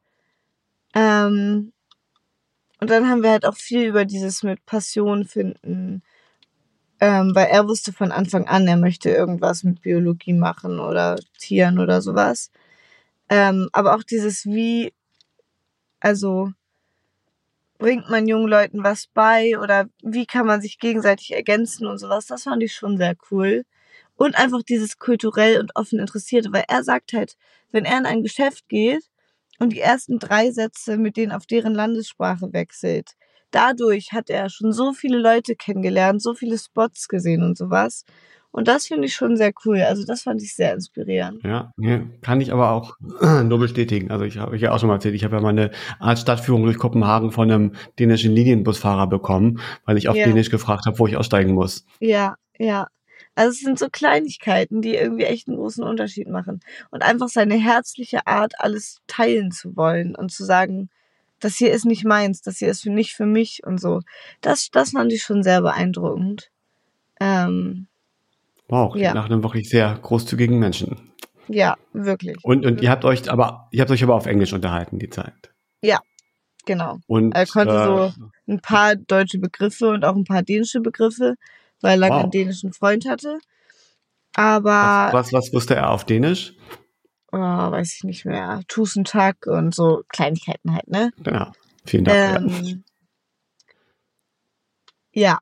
Ähm, 0.96 1.74
und 2.80 2.90
dann 2.90 3.10
haben 3.10 3.24
wir 3.24 3.32
halt 3.32 3.46
auch 3.46 3.56
viel 3.56 3.86
über 3.86 4.06
dieses 4.06 4.44
mit 4.44 4.66
Passion 4.66 5.26
finden, 5.26 6.04
ähm, 7.00 7.36
weil 7.36 7.48
er 7.48 7.68
wusste 7.68 7.94
von 7.94 8.12
Anfang 8.12 8.48
an, 8.48 8.68
er 8.68 8.78
möchte 8.78 9.10
irgendwas 9.10 9.64
mit 9.64 9.82
Biologie 9.82 10.34
machen 10.34 10.80
oder 10.80 11.18
Tieren 11.40 11.80
oder 11.80 12.02
sowas. 12.02 12.52
Ähm, 13.30 13.70
aber 13.74 13.96
auch 13.96 14.04
dieses 14.04 14.46
wie, 14.46 14.94
also 16.00 16.52
bringt 17.78 18.10
man 18.10 18.28
jungen 18.28 18.48
Leuten 18.48 18.84
was 18.84 19.08
bei 19.08 19.58
oder 19.60 19.88
wie 20.02 20.26
kann 20.26 20.46
man 20.46 20.62
sich 20.62 20.80
gegenseitig 20.80 21.34
ergänzen 21.34 21.88
und 21.88 21.98
sowas, 21.98 22.28
das 22.28 22.44
fand 22.44 22.64
ich 22.64 22.74
schon 22.74 22.98
sehr 22.98 23.16
cool. 23.32 23.66
Und 24.18 24.36
einfach 24.36 24.64
dieses 24.64 24.98
kulturell 24.98 25.60
und 25.60 25.76
offen 25.76 26.00
Interessierte, 26.00 26.54
weil 26.54 26.64
er 26.70 26.84
sagt 26.84 27.12
halt, 27.14 27.36
wenn 27.72 27.84
er 27.86 27.98
in 27.98 28.06
ein 28.06 28.24
Geschäft 28.24 28.70
geht, 28.70 29.04
und 29.60 29.74
die 29.74 29.80
ersten 29.80 30.20
drei 30.20 30.52
Sätze 30.52 30.98
mit 30.98 31.18
denen 31.18 31.32
auf 31.32 31.46
deren 31.46 31.74
Landessprache 31.74 32.54
wechselt, 32.54 33.12
dadurch 33.52 34.12
hat 34.12 34.30
er 34.30 34.50
schon 34.50 34.72
so 34.72 34.94
viele 34.94 35.18
Leute 35.18 35.56
kennengelernt, 35.56 36.22
so 36.22 36.34
viele 36.34 36.58
Spots 36.58 37.08
gesehen 37.08 37.44
und 37.44 37.58
sowas. 37.58 38.04
Und 38.52 38.70
das 38.70 38.88
finde 38.88 39.08
ich 39.08 39.14
schon 39.14 39.36
sehr 39.36 39.52
cool. 39.66 39.82
Also 39.82 40.06
das 40.06 40.22
fand 40.22 40.42
ich 40.42 40.56
sehr 40.56 40.74
inspirierend. 40.74 41.44
Ja, 41.44 41.74
kann 42.22 42.40
ich 42.40 42.54
aber 42.54 42.72
auch 42.72 42.96
nur 43.44 43.60
bestätigen. 43.60 44.12
Also 44.12 44.24
ich 44.24 44.38
habe 44.38 44.56
ja 44.56 44.72
auch 44.72 44.80
schon 44.80 44.88
mal 44.88 44.96
erzählt, 44.96 45.14
ich 45.14 45.26
habe 45.26 45.36
ja 45.36 45.42
mal 45.42 45.50
eine 45.50 45.72
Art 46.00 46.20
Stadtführung 46.20 46.64
durch 46.64 46.78
Kopenhagen 46.78 47.32
von 47.32 47.52
einem 47.52 47.74
dänischen 48.00 48.32
Linienbusfahrer 48.32 49.08
bekommen, 49.08 49.60
weil 49.84 49.98
ich 49.98 50.08
auf 50.08 50.16
ja. 50.16 50.26
Dänisch 50.26 50.52
gefragt 50.52 50.86
habe, 50.86 50.98
wo 51.00 51.06
ich 51.06 51.18
aussteigen 51.18 51.54
muss. 51.54 51.86
Ja, 52.00 52.36
ja. 52.58 52.88
Also 53.36 53.52
es 53.52 53.60
sind 53.60 53.78
so 53.78 53.90
Kleinigkeiten, 53.90 54.82
die 54.82 54.96
irgendwie 54.96 55.26
echt 55.26 55.48
einen 55.48 55.58
großen 55.58 55.84
Unterschied 55.84 56.28
machen. 56.30 56.62
Und 56.90 57.04
einfach 57.04 57.28
seine 57.28 57.56
herzliche 57.56 58.26
Art, 58.28 58.54
alles 58.60 59.02
teilen 59.08 59.52
zu 59.52 59.76
wollen 59.76 60.16
und 60.16 60.32
zu 60.32 60.46
sagen, 60.46 60.90
das 61.40 61.56
hier 61.56 61.72
ist 61.72 61.86
nicht 61.86 62.06
meins, 62.06 62.42
das 62.42 62.58
hier 62.58 62.70
ist 62.70 62.86
nicht 62.86 63.14
für 63.14 63.26
mich 63.26 63.62
und 63.66 63.80
so. 63.80 64.02
Das, 64.42 64.70
das 64.72 64.92
fand 64.92 65.12
ich 65.12 65.22
schon 65.22 65.44
sehr 65.44 65.62
beeindruckend. 65.62 66.50
Ähm, 67.20 67.88
Wow, 68.68 68.96
ja. 68.96 69.14
nach 69.14 69.26
einem 69.26 69.44
wirklich 69.44 69.70
sehr 69.70 69.98
großzügigen 70.02 70.58
Menschen. 70.58 71.12
Ja, 71.48 71.76
wirklich. 71.94 72.38
Und, 72.44 72.66
und 72.66 72.82
ihr 72.82 72.90
habt 72.90 73.06
euch 73.06 73.30
aber, 73.30 73.68
ihr 73.72 73.82
habt 73.82 73.92
euch 73.92 74.04
aber 74.04 74.16
auf 74.16 74.26
Englisch 74.26 74.54
unterhalten, 74.54 74.98
die 74.98 75.10
Zeit. 75.10 75.52
Ja, 75.82 76.00
genau. 76.66 77.00
Und 77.06 77.34
er 77.36 77.46
konnte 77.46 77.74
äh, 77.74 77.86
so 77.86 78.14
ein 78.48 78.60
paar 78.60 78.96
deutsche 78.96 79.38
Begriffe 79.38 79.90
und 79.90 80.04
auch 80.04 80.16
ein 80.16 80.24
paar 80.24 80.42
dänische 80.42 80.82
Begriffe, 80.82 81.36
weil 81.86 81.94
er 81.94 81.98
lange 81.98 82.16
wow. 82.16 82.24
einen 82.24 82.32
dänischen 82.32 82.74
Freund 82.74 83.08
hatte. 83.08 83.40
Aber. 84.34 85.10
Was, 85.12 85.14
was, 85.14 85.34
was 85.34 85.54
wusste 85.54 85.76
er 85.76 85.92
auf 85.92 86.04
Dänisch? 86.04 86.54
Oh, 87.32 87.38
weiß 87.38 87.96
ich 87.96 88.04
nicht 88.04 88.26
mehr. 88.26 88.62
Tag 89.04 89.46
und 89.46 89.76
so 89.76 90.04
Kleinigkeiten 90.10 90.74
halt, 90.74 90.88
ne? 90.88 91.12
Genau. 91.24 91.52
Vielen 91.86 92.06
Dank. 92.06 92.52
Ähm, 92.52 92.84
ja, 95.12 95.38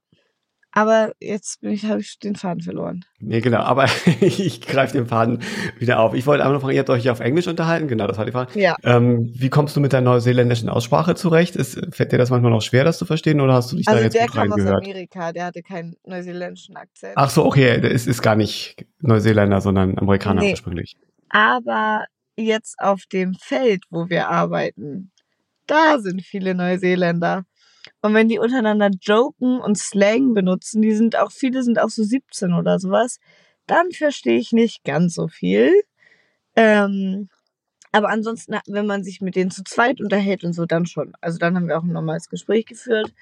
aber 0.75 1.13
jetzt 1.20 1.60
habe 1.62 2.00
ich 2.01 2.18
den 2.18 2.36
Faden 2.36 2.62
verloren. 2.62 3.06
Nee, 3.20 3.42
genau, 3.42 3.60
aber 3.60 3.86
ich 4.22 4.60
greife 4.62 4.94
den 4.94 5.06
Faden 5.06 5.39
wieder 5.77 6.00
auf. 6.00 6.15
Ich 6.15 6.25
wollte 6.25 6.44
einfach 6.44 6.56
noch 6.56 6.62
fragen, 6.62 6.74
ihr 6.74 6.80
habt 6.80 6.89
euch 6.89 7.10
auf 7.12 7.20
Englisch 7.20 7.48
unterhalten, 7.48 7.88
genau, 7.88 8.08
das 8.08 8.18
war 8.18 8.25
die 8.25 8.32
Frage. 8.32 8.60
Ja. 8.60 8.75
Ähm, 8.84 9.32
wie 9.36 9.50
kommst 9.50 9.75
du 9.75 9.80
mit 9.80 9.94
der 9.94 10.01
neuseeländischen 10.01 10.70
Aussprache 10.70 11.13
zurecht? 11.13 11.56
Ist, 11.56 11.80
fällt 11.92 12.12
dir 12.12 12.18
das 12.18 12.32
manchmal 12.32 12.51
noch 12.51 12.63
schwer, 12.63 12.84
das 12.84 12.98
zu 12.98 13.06
verstehen, 13.06 13.39
oder 13.39 13.53
hast 13.53 13.72
du 13.72 13.75
dich 13.75 13.88
also 13.88 14.00
da 14.00 14.03
jetzt 14.03 14.20
gut 14.20 14.36
reingehört? 14.36 14.58
der 14.58 14.65
kam 14.65 14.75
aus 14.75 14.84
Amerika, 14.84 15.32
der 15.32 15.46
hatte 15.46 15.62
keinen 15.62 15.96
neuseeländischen 16.08 16.75
Akzent. 16.75 17.13
Ach 17.18 17.30
so, 17.30 17.46
okay, 17.46 17.80
der 17.80 17.92
ist, 17.92 18.08
ist 18.08 18.24
gar 18.24 18.36
nicht 18.36 18.84
Neuseeländer, 19.00 19.62
sondern 19.62 20.00
Amerikaner 20.00 20.42
nee. 20.42 20.51
ursprünglich. 20.51 20.96
Aber 21.30 22.06
jetzt 22.36 22.80
auf 22.80 23.03
dem 23.12 23.36
Feld, 23.36 23.84
wo 23.92 24.10
wir 24.10 24.30
arbeiten, 24.30 25.12
da 25.68 26.00
sind 26.00 26.24
viele 26.24 26.56
Neuseeländer. 26.56 27.46
Und 28.02 28.13
wenn 28.13 28.30
die 28.30 28.40
untereinander 28.40 28.90
joken 29.02 29.60
und 29.60 29.78
Slang 29.78 30.34
benutzen, 30.34 30.82
die 30.82 30.94
sind 30.94 31.18
auch, 31.18 31.32
viele 31.32 31.63
sind 31.63 31.80
auch 31.80 31.90
so 31.90 32.04
17 32.04 32.54
oder 32.54 32.80
sowas, 32.80 33.20
dann 33.68 33.92
verstehe 33.92 34.38
ich 34.38 34.52
nicht 34.52 34.84
ganz 34.84 35.16
so 35.16 35.28
viel. 35.28 35.72
Ähm, 36.56 37.30
aber 37.92 38.10
ansonsten, 38.10 38.58
wenn 38.68 38.88
man 38.88 39.04
sich 39.04 39.22
mit 39.22 39.36
denen 39.36 39.52
zu 39.52 39.63
zweit 39.63 40.02
unterhält 40.02 40.44
und 40.44 40.54
so, 40.54 40.66
dann 40.66 40.86
schon. 40.86 41.13
Also 41.22 41.38
dann 41.38 41.56
haben 41.56 41.68
wir 41.68 41.78
auch 41.78 41.84
ein 41.84 41.94
normales 41.94 42.30
Gespräch 42.30 42.66
geführt. 42.66 43.13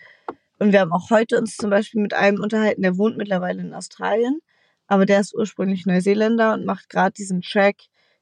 Und 0.59 0.71
wir 0.71 0.79
haben 0.79 0.93
auch 0.93 1.09
heute 1.09 1.37
uns 1.37 1.57
zum 1.57 1.69
Beispiel 1.69 2.01
mit 2.01 2.13
einem 2.13 2.39
unterhalten, 2.39 2.83
der 2.83 2.97
wohnt 2.97 3.17
mittlerweile 3.17 3.61
in 3.61 3.73
Australien, 3.73 4.39
aber 4.87 5.07
der 5.07 5.19
ist 5.19 5.33
ursprünglich 5.33 5.87
Neuseeländer 5.87 6.53
und 6.53 6.65
macht 6.65 6.87
gerade 6.87 7.13
diesen 7.13 7.41
Track, 7.41 7.77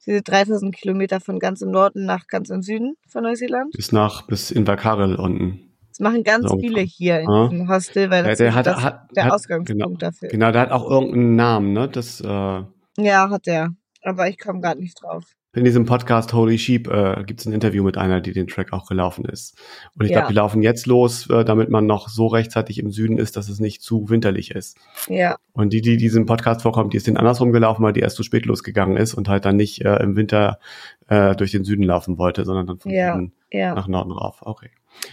diese 0.06 0.22
3000 0.22 0.74
Kilometer 0.74 1.20
von 1.20 1.38
ganz 1.38 1.62
im 1.62 1.72
Norden 1.72 2.06
nach 2.06 2.28
ganz 2.28 2.50
im 2.50 2.62
Süden 2.62 2.96
von 3.08 3.24
Neuseeland. 3.24 3.74
Bis 3.74 3.92
nach, 3.92 4.26
bis 4.26 4.52
in 4.52 4.60
Invercargill 4.60 5.16
unten. 5.16 5.69
Das 6.00 6.12
machen 6.12 6.24
ganz 6.24 6.50
so. 6.50 6.58
viele 6.58 6.80
hier 6.80 7.20
in 7.20 7.50
diesem 7.50 7.70
Hostel, 7.70 8.10
weil 8.10 8.24
das, 8.24 8.40
ja, 8.40 8.46
der 8.46 8.56
hat, 8.56 8.68
das 8.68 8.82
hat, 8.82 9.10
der 9.16 9.26
hat, 9.26 9.34
Ausgangspunkt 9.34 9.84
genau, 9.84 9.98
dafür 9.98 10.30
Genau, 10.30 10.52
der 10.52 10.62
hat 10.62 10.72
auch 10.72 10.90
irgendeinen 10.90 11.36
Namen, 11.36 11.74
ne? 11.74 11.90
Das, 11.90 12.22
äh, 12.22 12.26
ja, 12.28 13.30
hat 13.30 13.48
er. 13.48 13.72
Aber 14.04 14.30
ich 14.30 14.40
komme 14.40 14.62
gerade 14.62 14.80
nicht 14.80 15.04
drauf. 15.04 15.26
In 15.54 15.66
diesem 15.66 15.86
Podcast 15.86 16.32
Holy 16.32 16.58
Sheep 16.58 16.88
äh, 16.88 17.24
gibt 17.26 17.42
es 17.42 17.48
ein 17.48 17.54
Interview 17.54 17.84
mit 17.84 17.98
einer, 17.98 18.22
die 18.22 18.32
den 18.32 18.48
Track 18.48 18.72
auch 18.72 18.88
gelaufen 18.88 19.26
ist. 19.26 19.58
Und 19.96 20.06
ich 20.06 20.12
ja. 20.12 20.20
glaube, 20.20 20.32
die 20.32 20.36
laufen 20.36 20.62
jetzt 20.62 20.86
los, 20.86 21.30
äh, 21.30 21.44
damit 21.44 21.70
man 21.70 21.86
noch 21.86 22.08
so 22.08 22.28
rechtzeitig 22.28 22.78
im 22.78 22.92
Süden 22.92 23.18
ist, 23.18 23.36
dass 23.36 23.50
es 23.50 23.60
nicht 23.60 23.82
zu 23.82 24.10
winterlich 24.10 24.52
ist. 24.52 24.78
Ja. 25.10 25.36
Und 25.52 25.74
die, 25.74 25.82
die 25.82 25.98
diesem 25.98 26.26
Podcast 26.26 26.62
vorkommt, 26.62 26.94
die 26.94 26.98
ist 26.98 27.08
den 27.08 27.18
andersrum 27.18 27.52
gelaufen, 27.52 27.84
weil 27.84 27.94
die 27.94 28.00
erst 28.00 28.16
zu 28.16 28.24
spät 28.24 28.46
losgegangen 28.46 28.96
ist 28.96 29.16
und 29.16 29.28
halt 29.28 29.44
dann 29.44 29.58
nicht 29.58 29.84
äh, 29.84 29.98
im 29.98 30.16
Winter 30.16 30.60
äh, 31.08 31.36
durch 31.36 31.52
den 31.52 31.66
Süden 31.66 31.84
laufen 31.84 32.18
wollte, 32.18 32.46
sondern 32.46 32.68
dann 32.68 32.80
von 32.80 32.92
ja. 32.92 33.16
Süden 33.16 33.34
ja. 33.52 33.74
nach 33.74 33.88
Norden 33.88 34.12
rauf. 34.12 34.38
Okay. 34.42 34.70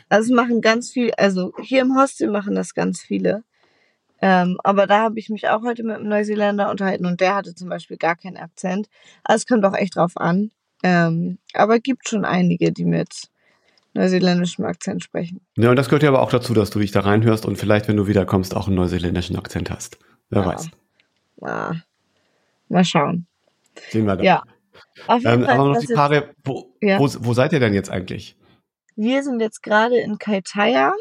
Also 0.08 0.34
machen 0.34 0.60
ganz 0.60 0.90
viel, 0.90 1.12
also 1.16 1.52
hier 1.62 1.82
im 1.82 1.96
Hostel 1.96 2.30
machen 2.30 2.54
das 2.54 2.74
ganz 2.74 3.00
viele. 3.00 3.44
Ähm, 4.22 4.58
aber 4.64 4.86
da 4.86 5.02
habe 5.02 5.18
ich 5.18 5.28
mich 5.28 5.48
auch 5.48 5.62
heute 5.62 5.82
mit 5.82 5.96
einem 5.96 6.08
Neuseeländer 6.08 6.70
unterhalten 6.70 7.06
und 7.06 7.20
der 7.20 7.34
hatte 7.34 7.54
zum 7.54 7.68
Beispiel 7.68 7.98
gar 7.98 8.16
keinen 8.16 8.38
Akzent. 8.38 8.88
Also 9.24 9.42
es 9.42 9.46
kommt 9.46 9.64
auch 9.64 9.74
echt 9.74 9.96
drauf 9.96 10.12
an. 10.16 10.50
Ähm, 10.82 11.38
aber 11.54 11.78
gibt 11.78 12.08
schon 12.08 12.24
einige, 12.24 12.72
die 12.72 12.84
mit 12.84 13.28
neuseeländischem 13.94 14.64
Akzent 14.64 15.02
sprechen. 15.02 15.40
Ja, 15.56 15.70
und 15.70 15.76
das 15.76 15.88
gehört 15.88 16.02
ja 16.02 16.10
aber 16.10 16.22
auch 16.22 16.30
dazu, 16.30 16.54
dass 16.54 16.70
du 16.70 16.78
dich 16.78 16.92
da 16.92 17.00
reinhörst 17.00 17.46
und 17.46 17.56
vielleicht, 17.56 17.88
wenn 17.88 17.96
du 17.96 18.06
wiederkommst, 18.06 18.54
auch 18.54 18.66
einen 18.66 18.76
neuseeländischen 18.76 19.36
Akzent 19.36 19.70
hast. 19.70 19.98
Wer 20.30 20.42
ja. 20.42 20.46
weiß. 20.46 20.70
Ja. 21.42 21.72
Mal 22.68 22.84
schauen. 22.84 23.26
Sehen 23.90 24.06
wir 24.06 24.16
dann. 24.16 24.24
Ja. 24.24 24.42
Auf 25.06 25.22
jeden 25.22 25.40
ähm, 25.40 25.44
Fall, 25.44 25.54
aber 25.54 25.68
noch 25.68 25.80
die 25.80 25.92
Frage, 25.92 26.34
wo, 26.44 26.74
ja. 26.80 26.98
wo, 26.98 27.08
wo 27.20 27.34
seid 27.34 27.52
ihr 27.52 27.60
denn 27.60 27.74
jetzt 27.74 27.90
eigentlich? 27.90 28.36
Wir 28.96 29.22
sind 29.22 29.40
jetzt 29.40 29.62
gerade 29.62 29.98
in 29.98 30.18
Kaitaya, 30.18 30.94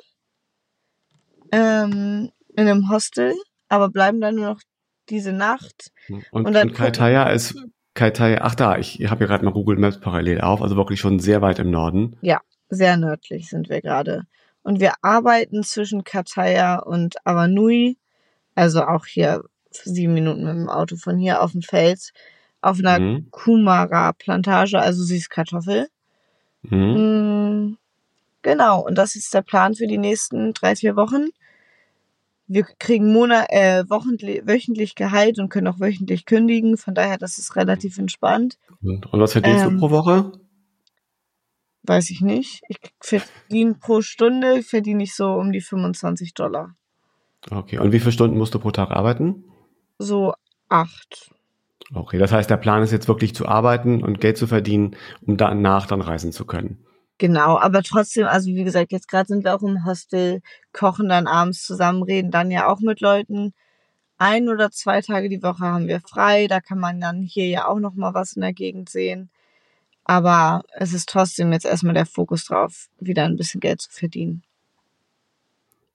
ähm, 1.52 2.32
in 2.56 2.68
einem 2.68 2.90
Hostel, 2.90 3.34
aber 3.70 3.90
bleiben 3.90 4.20
dann 4.22 4.36
nur 4.36 4.46
noch 4.46 4.62
diese 5.10 5.32
Nacht. 5.32 5.92
Und, 6.32 6.46
und, 6.46 6.54
dann 6.54 6.70
und 6.70 6.76
Kaitaya 6.76 7.30
ist 7.30 7.56
Kaitaya, 7.94 8.40
ach 8.42 8.56
da, 8.56 8.78
ich 8.78 9.00
habe 9.10 9.20
hier 9.20 9.28
gerade 9.28 9.46
mal 9.46 9.54
Google 9.54 9.78
Maps 9.78 10.00
parallel 10.00 10.42
auf, 10.42 10.62
also 10.62 10.76
wirklich 10.76 11.00
schon 11.00 11.20
sehr 11.20 11.42
weit 11.42 11.60
im 11.60 11.72
Norden. 11.72 12.18
Ja, 12.22 12.42
sehr 12.70 12.98
nördlich 12.98 13.50
sind 13.50 13.70
wir 13.70 13.82
gerade. 13.82 14.24
Und 14.64 14.80
wir 14.80 14.94
arbeiten 15.02 15.64
zwischen 15.64 16.04
Kaitaya 16.04 16.80
und 16.80 17.16
Avanui, 17.26 17.98
also 18.56 18.84
auch 18.84 19.06
hier 19.06 19.44
sieben 19.72 20.14
Minuten 20.14 20.44
mit 20.44 20.56
dem 20.56 20.70
Auto 20.70 20.96
von 20.96 21.18
hier 21.18 21.42
auf 21.42 21.52
dem 21.52 21.62
Feld, 21.62 22.12
auf 22.66 22.80
einer 22.80 23.00
mhm. 23.00 23.28
Kumara-Plantage, 23.32 24.80
also 24.80 25.04
Süßkartoffel. 25.04 25.88
Mhm. 26.64 26.78
Mm, 26.78 27.78
Genau, 28.46 28.86
und 28.86 28.96
das 28.96 29.16
ist 29.16 29.34
der 29.34 29.42
Plan 29.42 29.74
für 29.74 29.88
die 29.88 29.98
nächsten 29.98 30.54
drei, 30.54 30.76
vier 30.76 30.96
Wochen. 30.96 31.30
Wir 32.46 32.64
kriegen 32.78 33.12
Monat, 33.12 33.48
äh, 33.50 33.84
wöchentlich 33.90 34.94
Gehalt 34.94 35.40
und 35.40 35.50
können 35.50 35.66
auch 35.66 35.80
wöchentlich 35.80 36.28
kündigen. 36.28 36.78
Von 36.78 36.94
daher, 36.94 37.18
das 37.18 37.40
ist 37.40 37.56
relativ 37.56 37.98
entspannt. 37.98 38.60
Und, 38.84 39.12
und 39.12 39.20
was 39.20 39.32
verdienst 39.32 39.66
ähm, 39.66 39.72
du 39.74 39.80
pro 39.80 39.90
Woche? 39.90 40.32
Weiß 41.82 42.12
ich 42.12 42.22
nicht. 42.22 42.62
Ich 42.68 42.78
verdiene 43.00 43.74
pro 43.74 44.04
Stunde, 44.04 44.62
verdiene 44.62 45.02
ich 45.02 45.16
so 45.16 45.34
um 45.34 45.52
die 45.52 45.62
25 45.62 46.36
Dollar. 46.36 46.76
Okay, 47.50 47.80
und 47.80 47.94
wie 47.94 48.00
viele 48.00 48.12
Stunden 48.12 48.38
musst 48.38 48.54
du 48.54 48.60
pro 48.60 48.70
Tag 48.70 48.92
arbeiten? 48.92 49.44
So 49.98 50.36
acht. 50.70 51.32
Okay, 51.94 52.18
das 52.18 52.32
heißt, 52.32 52.50
der 52.50 52.58
Plan 52.58 52.84
ist 52.84 52.92
jetzt 52.92 53.08
wirklich 53.08 53.36
zu 53.36 53.48
arbeiten 53.48 54.04
und 54.04 54.20
Geld 54.20 54.38
zu 54.38 54.48
verdienen, 54.48 54.96
um 55.22 55.38
danach 55.38 55.86
dann 55.86 56.02
reisen 56.02 56.32
zu 56.32 56.46
können. 56.46 56.86
Genau, 57.18 57.58
aber 57.58 57.82
trotzdem, 57.84 58.26
also 58.26 58.48
wie 58.48 58.64
gesagt, 58.64 58.92
jetzt 58.92 59.08
gerade 59.08 59.28
sind 59.28 59.46
wir 59.46 59.56
auch 59.56 59.62
im 59.62 59.86
Hostel, 59.86 60.42
kochen 60.74 61.08
dann 61.08 61.28
abends 61.28 61.64
zusammen, 61.64 62.04
reden 62.04 62.32
dann 62.32 62.52
ja 62.52 62.68
auch 62.68 62.82
mit 62.82 63.00
Leuten. 63.00 63.54
Ein 64.18 64.50
oder 64.50 64.72
zwei 64.72 65.02
Tage 65.02 65.30
die 65.30 65.44
Woche 65.44 65.64
haben 65.64 65.88
wir 65.88 66.02
frei, 66.02 66.48
da 66.48 66.60
kann 66.60 66.80
man 66.80 67.00
dann 67.00 67.22
hier 67.22 67.48
ja 67.48 67.68
auch 67.68 67.80
noch 67.80 67.96
mal 67.96 68.14
was 68.14 68.34
in 68.34 68.42
der 68.42 68.54
Gegend 68.54 68.90
sehen. 68.90 69.30
Aber 70.04 70.64
es 70.74 70.94
ist 70.94 71.10
trotzdem 71.10 71.52
jetzt 71.54 71.66
erstmal 71.66 71.94
der 71.94 72.06
Fokus 72.06 72.46
drauf, 72.46 72.90
wieder 73.00 73.26
ein 73.26 73.38
bisschen 73.38 73.62
Geld 73.62 73.82
zu 73.82 73.92
verdienen. 73.92 74.44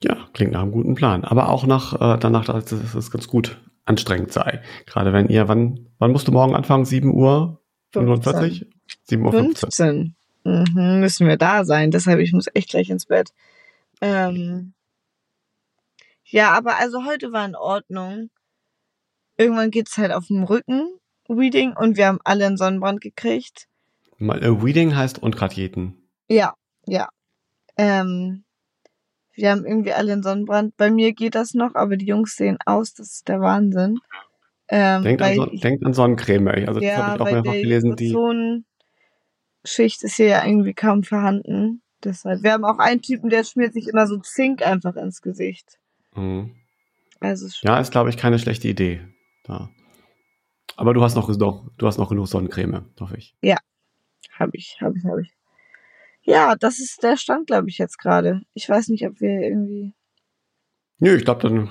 Ja, 0.03 0.29
klingt 0.33 0.53
nach 0.53 0.63
einem 0.63 0.73
guten 0.73 0.95
Plan. 0.95 1.25
Aber 1.25 1.51
auch 1.51 1.67
nach, 1.67 1.95
äh, 1.95 2.19
danach, 2.19 2.47
dass 2.47 2.73
es 2.73 3.11
ganz 3.11 3.29
gut 3.29 3.61
anstrengend 3.91 4.33
sei. 4.33 4.63
Gerade 4.87 5.13
wenn 5.13 5.29
ihr, 5.29 5.49
wann, 5.49 5.89
wann 5.99 6.13
musst 6.13 6.29
du 6.29 6.33
morgen 6.33 6.55
anfangen? 6.55 6.85
7 6.85 7.13
Uhr 7.13 7.61
45? 7.93 8.67
7 9.05 9.25
Uhr 9.25 9.33
15. 9.33 9.61
15. 9.61 10.17
Mhm, 10.45 11.01
müssen 11.01 11.27
wir 11.29 11.37
da 11.37 11.65
sein. 11.65 11.91
Deshalb, 11.91 12.21
ich 12.21 12.33
muss 12.33 12.47
echt 12.55 12.71
gleich 12.71 12.89
ins 12.89 13.07
Bett. 13.07 13.31
Ähm, 14.01 14.73
ja, 16.25 16.53
aber 16.53 16.79
also 16.79 17.05
heute 17.05 17.33
war 17.33 17.45
in 17.45 17.57
Ordnung. 17.57 18.31
Irgendwann 19.37 19.71
geht's 19.71 19.99
halt 19.99 20.13
auf 20.13 20.29
dem 20.29 20.45
Rücken, 20.45 20.99
Reading, 21.29 21.75
und 21.77 21.97
wir 21.97 22.07
haben 22.07 22.21
alle 22.25 22.47
einen 22.47 22.57
Sonnenbrand 22.57 23.01
gekriegt. 23.01 23.67
Reading 24.21 24.91
äh, 24.91 24.95
heißt 24.95 25.23
Unkratjeten. 25.23 25.97
Ja, 26.29 26.55
ja. 26.87 27.09
Ähm, 27.77 28.45
wir 29.41 29.51
haben 29.51 29.65
irgendwie 29.65 29.93
alle 29.93 30.13
einen 30.13 30.23
Sonnenbrand. 30.23 30.77
Bei 30.77 30.91
mir 30.91 31.13
geht 31.13 31.35
das 31.35 31.55
noch, 31.55 31.75
aber 31.75 31.97
die 31.97 32.07
Jungs 32.07 32.37
sehen 32.37 32.59
aus, 32.67 32.95
das 32.95 33.13
ist 33.13 33.29
der 33.29 33.41
Wahnsinn. 33.41 33.99
Ähm, 34.69 35.03
denkt, 35.03 35.23
an, 35.23 35.35
so, 35.35 35.51
ich, 35.51 35.61
denkt 35.61 35.85
an 35.85 35.95
Sonnencreme. 35.95 36.49
Also 36.49 36.75
das 36.75 36.85
ja, 36.85 36.97
habe 36.97 37.17
ich 37.17 37.21
auch 37.21 37.33
mehrfach 37.33 37.53
gelesen. 37.53 37.97
Die 37.97 38.17
Schicht 39.65 40.03
ist 40.05 40.15
hier 40.15 40.27
ja 40.27 40.45
irgendwie 40.45 40.75
kaum 40.75 41.03
vorhanden. 41.03 41.83
Deshalb. 42.05 42.43
Wir 42.43 42.53
haben 42.53 42.65
auch 42.65 42.79
einen 42.79 43.03
Typen, 43.03 43.29
der 43.31 43.45
schmiert 43.45 43.75
sich 43.75 43.89
immer 43.89 44.07
so 44.07 44.19
Zink 44.19 44.65
einfach 44.65 44.97
ins 44.97 45.21
Gesicht. 45.21 45.79
Mhm. 46.15 46.55
Also 47.19 47.47
ist 47.47 47.63
Ja, 47.63 47.79
ist, 47.79 47.91
glaube 47.91 48.09
ich, 48.11 48.17
keine 48.17 48.39
schlechte 48.39 48.69
Idee. 48.69 49.03
Da. 49.45 49.69
Aber 50.77 50.95
du 50.95 51.03
hast 51.03 51.15
noch, 51.15 51.31
du 51.37 51.87
hast 51.87 51.99
noch 51.99 52.09
genug 52.09 52.29
Sonnencreme, 52.29 52.87
hoffe 52.99 53.17
ich. 53.19 53.37
Habe 54.33 54.53
ich, 54.55 54.79
habe 54.81 54.97
ich, 54.97 55.05
habe 55.05 55.23
ich. 55.23 55.40
Ja, 56.31 56.55
das 56.55 56.79
ist 56.79 57.03
der 57.03 57.17
Stand, 57.17 57.49
glaube 57.49 57.69
ich, 57.71 57.79
jetzt 57.79 57.99
gerade. 57.99 58.43
Ich 58.55 58.69
weiß 58.69 58.89
nicht, 58.89 59.05
ob 59.05 59.21
wir 59.21 59.41
irgendwie 59.41 59.95
Nö, 61.03 61.17
ich 61.17 61.25
glaube 61.25 61.41
dann 61.43 61.69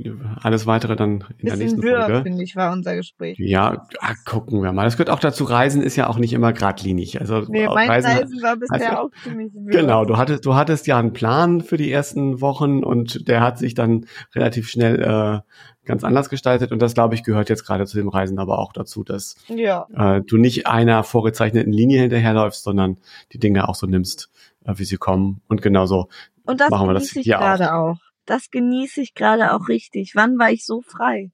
äh, 0.00 0.10
alles 0.40 0.66
weitere 0.66 0.94
dann 0.96 1.24
in 1.38 1.46
der 1.46 1.52
bisschen 1.54 1.58
nächsten 1.58 1.82
höher, 1.82 2.04
Folge. 2.06 2.22
finde 2.22 2.42
ich, 2.44 2.54
war 2.56 2.72
unser 2.72 2.94
Gespräch. 2.94 3.36
Ja, 3.40 3.86
ah, 4.00 4.14
gucken 4.24 4.62
wir 4.62 4.72
mal. 4.72 4.84
Das 4.84 4.96
gehört 4.96 5.10
auch 5.10 5.18
dazu. 5.18 5.44
Reisen 5.44 5.82
ist 5.82 5.96
ja 5.96 6.06
auch 6.08 6.18
nicht 6.18 6.32
immer 6.32 6.52
geradlinig. 6.52 7.20
Also 7.20 7.40
Nee, 7.48 7.66
mein 7.66 7.88
Reisen, 7.90 8.10
Reisen 8.10 8.42
war 8.42 8.56
bisher 8.56 8.90
also- 8.90 9.08
auch 9.08 9.10
ziemlich 9.24 9.52
wirr. 9.54 9.80
Genau, 9.80 10.04
du 10.04 10.16
hattest, 10.16 10.46
du 10.46 10.54
hattest 10.54 10.86
ja 10.86 10.98
einen 10.98 11.12
Plan 11.12 11.60
für 11.60 11.76
die 11.76 11.90
ersten 11.90 12.40
Wochen 12.40 12.84
und 12.84 13.26
der 13.28 13.40
hat 13.40 13.58
sich 13.58 13.74
dann 13.74 14.06
relativ 14.34 14.68
schnell 14.68 15.02
äh, 15.02 15.40
ganz 15.84 16.04
anders 16.04 16.28
gestaltet 16.28 16.70
und 16.70 16.80
das, 16.80 16.94
glaube 16.94 17.14
ich, 17.16 17.24
gehört 17.24 17.48
jetzt 17.48 17.64
gerade 17.66 17.86
zu 17.86 17.96
dem 17.96 18.08
Reisen 18.08 18.38
aber 18.38 18.58
auch 18.58 18.72
dazu, 18.72 19.02
dass 19.04 19.34
Ja, 19.48 19.86
äh, 19.94 20.20
du 20.20 20.36
nicht 20.36 20.66
einer 20.66 21.02
vorgezeichneten 21.02 21.72
Linie 21.72 22.00
hinterherläufst, 22.02 22.62
sondern 22.62 22.98
die 23.32 23.38
Dinge 23.38 23.68
auch 23.68 23.74
so 23.74 23.86
nimmst, 23.86 24.30
äh, 24.64 24.74
wie 24.76 24.84
sie 24.84 24.96
kommen 24.98 25.40
und 25.48 25.60
genauso. 25.62 26.08
und 26.44 26.60
das 26.60 26.70
Machen 26.70 26.88
wir 26.88 26.94
das 26.94 27.08
hier 27.10 27.38
auch. 27.38 27.42
gerade 27.42 27.74
auch. 27.74 27.96
Das 28.28 28.50
genieße 28.50 29.00
ich 29.00 29.14
gerade 29.14 29.54
auch 29.54 29.68
richtig. 29.68 30.12
Wann 30.14 30.38
war 30.38 30.50
ich 30.50 30.66
so 30.66 30.82
frei? 30.82 31.30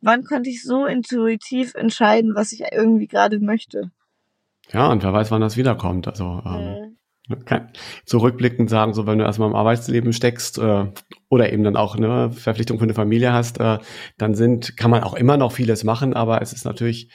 Wann 0.00 0.24
konnte 0.24 0.50
ich 0.50 0.62
so 0.62 0.84
intuitiv 0.84 1.74
entscheiden, 1.74 2.34
was 2.34 2.52
ich 2.52 2.62
irgendwie 2.72 3.06
gerade 3.06 3.38
möchte? 3.38 3.92
Ja, 4.72 4.90
und 4.90 5.04
wer 5.04 5.12
weiß, 5.12 5.30
wann 5.30 5.40
das 5.40 5.56
wiederkommt. 5.56 6.08
Also 6.08 6.42
ähm, 6.44 6.96
Äh, 7.28 7.36
kann 7.44 7.70
zurückblickend 8.04 8.70
sagen, 8.70 8.92
so 8.92 9.06
wenn 9.06 9.18
du 9.18 9.24
erstmal 9.24 9.48
im 9.48 9.56
Arbeitsleben 9.56 10.12
steckst 10.12 10.58
äh, 10.58 10.86
oder 11.28 11.52
eben 11.52 11.64
dann 11.64 11.76
auch 11.76 11.96
eine 11.96 12.32
Verpflichtung 12.32 12.78
für 12.78 12.84
eine 12.84 12.94
Familie 12.94 13.32
hast, 13.32 13.58
äh, 13.60 13.78
dann 14.18 14.34
sind, 14.34 14.76
kann 14.76 14.90
man 14.90 15.02
auch 15.02 15.14
immer 15.14 15.36
noch 15.36 15.52
vieles 15.52 15.84
machen, 15.84 16.14
aber 16.14 16.42
es 16.42 16.52
ist 16.52 16.64
natürlich 16.64 17.10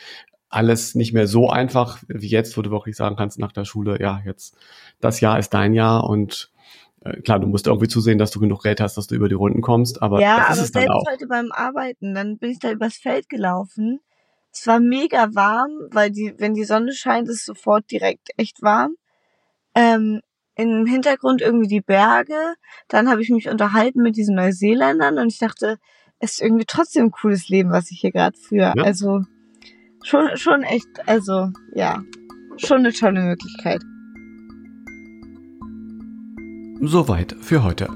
alles 0.50 0.96
nicht 0.96 1.14
mehr 1.14 1.28
so 1.28 1.50
einfach 1.50 2.00
wie 2.08 2.28
jetzt, 2.28 2.58
wo 2.58 2.62
du 2.62 2.72
wirklich 2.72 2.96
sagen 2.96 3.16
kannst 3.16 3.40
nach 3.40 3.54
der 3.54 3.64
Schule, 3.66 4.02
ja, 4.02 4.22
jetzt 4.26 4.58
das 5.00 5.22
Jahr 5.22 5.40
ist 5.40 5.54
dein 5.54 5.74
Jahr 5.74 6.04
und 6.10 6.52
klar, 7.24 7.40
du 7.40 7.48
musst 7.48 7.68
irgendwie 7.68 7.88
zusehen, 7.88 8.18
dass 8.18 8.32
du 8.32 8.40
genug 8.40 8.64
Geld 8.64 8.80
hast, 8.80 8.98
dass 8.98 9.08
du 9.08 9.16
über 9.16 9.28
die 9.28 9.36
Runden 9.36 9.62
kommst, 9.62 10.02
aber 10.02 10.22
ja, 10.22 10.38
das 10.38 10.46
aber 10.46 10.54
ist 10.54 10.62
es 10.62 10.72
dann 10.72 10.82
selbst 10.84 10.96
auch. 10.96 11.12
heute 11.12 11.28
beim 11.28 11.52
Arbeiten, 11.52 12.14
dann 12.14 12.38
bin 12.38 12.52
ich 12.52 12.60
da 12.60 12.72
übers 12.72 12.96
Feld 12.96 13.28
gelaufen. 13.30 14.00
Es 14.54 14.68
war 14.68 14.80
mega 14.80 15.34
warm, 15.34 15.72
weil 15.92 16.12
die, 16.12 16.34
wenn 16.38 16.54
die 16.54 16.66
Sonne 16.66 16.94
scheint, 16.94 17.28
ist 17.30 17.38
es 17.38 17.46
sofort 17.46 17.90
direkt 17.90 18.30
echt 18.38 18.62
warm. 18.62 18.96
Ähm, 19.76 20.22
Im 20.56 20.86
Hintergrund 20.86 21.42
irgendwie 21.42 21.70
die 21.70 21.82
Berge. 21.82 22.56
Dann 22.90 23.10
habe 23.10 23.22
ich 23.22 23.30
mich 23.30 23.48
unterhalten 23.48 24.02
mit 24.02 24.18
diesen 24.18 24.36
Neuseeländern 24.36 25.18
und 25.18 25.32
ich 25.32 25.40
dachte, 25.40 25.78
es 26.20 26.34
ist 26.34 26.42
irgendwie 26.42 26.66
trotzdem 26.68 27.06
ein 27.06 27.12
cooles 27.12 27.48
Leben, 27.48 27.72
was 27.72 27.90
ich 27.92 28.00
hier 28.02 28.12
gerade 28.12 28.38
führe. 28.38 28.74
Ja. 28.76 28.84
Also 28.84 29.22
schon, 30.04 30.36
schon 30.36 30.64
echt, 30.64 30.88
also 31.08 31.50
ja, 31.74 32.04
schon 32.58 32.80
eine 32.80 32.94
tolle 32.94 33.22
Möglichkeit. 33.22 33.82
Soweit 36.84 37.36
für 37.40 37.64
heute. 37.64 37.90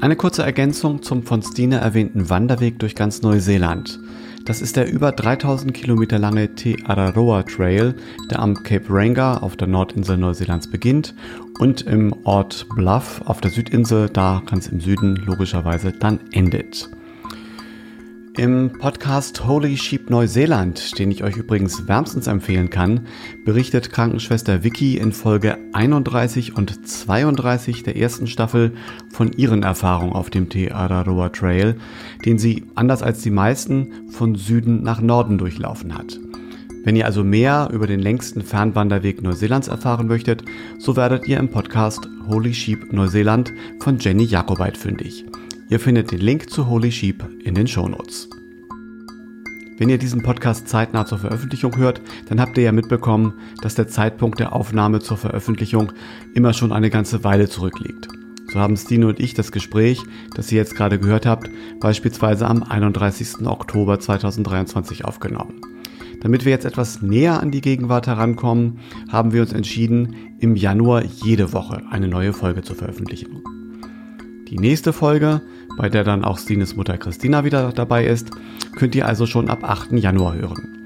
Eine 0.00 0.14
kurze 0.14 0.44
Ergänzung 0.44 1.02
zum 1.02 1.24
von 1.24 1.42
Stine 1.42 1.78
erwähnten 1.78 2.30
Wanderweg 2.30 2.78
durch 2.78 2.94
ganz 2.94 3.22
Neuseeland. 3.22 3.98
Das 4.44 4.62
ist 4.62 4.76
der 4.76 4.88
über 4.88 5.10
3000 5.10 5.74
Kilometer 5.74 6.20
lange 6.20 6.54
Te 6.54 6.76
Araroa 6.84 7.42
Trail, 7.42 7.96
der 8.30 8.38
am 8.38 8.54
Cape 8.54 8.84
Ranga 8.88 9.38
auf 9.38 9.56
der 9.56 9.66
Nordinsel 9.66 10.16
Neuseelands 10.16 10.70
beginnt 10.70 11.12
und 11.58 11.82
im 11.82 12.14
Ort 12.22 12.68
Bluff 12.76 13.20
auf 13.24 13.40
der 13.40 13.50
Südinsel, 13.50 14.08
da 14.08 14.42
ganz 14.46 14.68
im 14.68 14.80
Süden 14.80 15.16
logischerweise, 15.16 15.90
dann 15.90 16.20
endet. 16.30 16.88
Im 18.36 18.72
Podcast 18.80 19.46
Holy 19.46 19.76
Sheep 19.76 20.10
Neuseeland, 20.10 20.98
den 20.98 21.12
ich 21.12 21.22
euch 21.22 21.36
übrigens 21.36 21.86
wärmstens 21.86 22.26
empfehlen 22.26 22.68
kann, 22.68 23.06
berichtet 23.44 23.92
Krankenschwester 23.92 24.64
Vicky 24.64 24.96
in 24.96 25.12
Folge 25.12 25.56
31 25.72 26.56
und 26.56 26.84
32 26.84 27.84
der 27.84 27.96
ersten 27.96 28.26
Staffel 28.26 28.72
von 29.12 29.32
ihren 29.32 29.62
Erfahrungen 29.62 30.14
auf 30.14 30.30
dem 30.30 30.48
Te 30.48 30.74
Araroa 30.74 31.28
Trail, 31.28 31.76
den 32.24 32.38
sie, 32.38 32.64
anders 32.74 33.04
als 33.04 33.22
die 33.22 33.30
meisten, 33.30 34.10
von 34.10 34.34
Süden 34.34 34.82
nach 34.82 35.00
Norden 35.00 35.38
durchlaufen 35.38 35.96
hat. 35.96 36.18
Wenn 36.82 36.96
ihr 36.96 37.06
also 37.06 37.22
mehr 37.22 37.68
über 37.72 37.86
den 37.86 38.00
längsten 38.00 38.42
Fernwanderweg 38.42 39.22
Neuseelands 39.22 39.68
erfahren 39.68 40.08
möchtet, 40.08 40.44
so 40.80 40.96
werdet 40.96 41.28
ihr 41.28 41.38
im 41.38 41.50
Podcast 41.50 42.08
Holy 42.26 42.52
Sheep 42.52 42.92
Neuseeland 42.92 43.52
von 43.78 43.96
Jenny 43.98 44.24
Jakobait 44.24 44.76
fündig. 44.76 45.24
Ihr 45.74 45.80
findet 45.80 46.12
den 46.12 46.20
Link 46.20 46.50
zu 46.50 46.68
Holy 46.68 46.92
Sheep 46.92 47.24
in 47.42 47.56
den 47.56 47.66
Shownotes. 47.66 48.30
Wenn 49.76 49.88
ihr 49.88 49.98
diesen 49.98 50.22
Podcast 50.22 50.68
zeitnah 50.68 51.04
zur 51.04 51.18
Veröffentlichung 51.18 51.76
hört, 51.76 52.00
dann 52.28 52.40
habt 52.40 52.56
ihr 52.56 52.62
ja 52.62 52.70
mitbekommen, 52.70 53.32
dass 53.60 53.74
der 53.74 53.88
Zeitpunkt 53.88 54.38
der 54.38 54.52
Aufnahme 54.52 55.00
zur 55.00 55.16
Veröffentlichung 55.16 55.90
immer 56.32 56.52
schon 56.52 56.70
eine 56.70 56.90
ganze 56.90 57.24
Weile 57.24 57.48
zurückliegt. 57.48 58.06
So 58.52 58.60
haben 58.60 58.76
Stine 58.76 59.08
und 59.08 59.18
ich 59.18 59.34
das 59.34 59.50
Gespräch, 59.50 60.00
das 60.36 60.52
ihr 60.52 60.58
jetzt 60.58 60.76
gerade 60.76 61.00
gehört 61.00 61.26
habt, 61.26 61.50
beispielsweise 61.80 62.46
am 62.46 62.62
31. 62.62 63.44
Oktober 63.44 63.98
2023 63.98 65.04
aufgenommen. 65.04 65.60
Damit 66.20 66.44
wir 66.44 66.52
jetzt 66.52 66.66
etwas 66.66 67.02
näher 67.02 67.40
an 67.40 67.50
die 67.50 67.62
Gegenwart 67.62 68.06
herankommen, 68.06 68.78
haben 69.08 69.32
wir 69.32 69.42
uns 69.42 69.52
entschieden, 69.52 70.14
im 70.38 70.54
Januar 70.54 71.02
jede 71.04 71.52
Woche 71.52 71.82
eine 71.90 72.06
neue 72.06 72.32
Folge 72.32 72.62
zu 72.62 72.76
veröffentlichen. 72.76 73.42
Die 74.48 74.60
nächste 74.60 74.92
Folge, 74.92 75.42
bei 75.76 75.88
der 75.88 76.04
dann 76.04 76.24
auch 76.24 76.38
Stines 76.38 76.76
Mutter 76.76 76.98
Christina 76.98 77.44
wieder 77.44 77.72
dabei 77.72 78.06
ist, 78.06 78.30
könnt 78.76 78.94
ihr 78.94 79.06
also 79.06 79.26
schon 79.26 79.48
ab 79.48 79.64
8. 79.64 79.92
Januar 79.92 80.34
hören. 80.34 80.84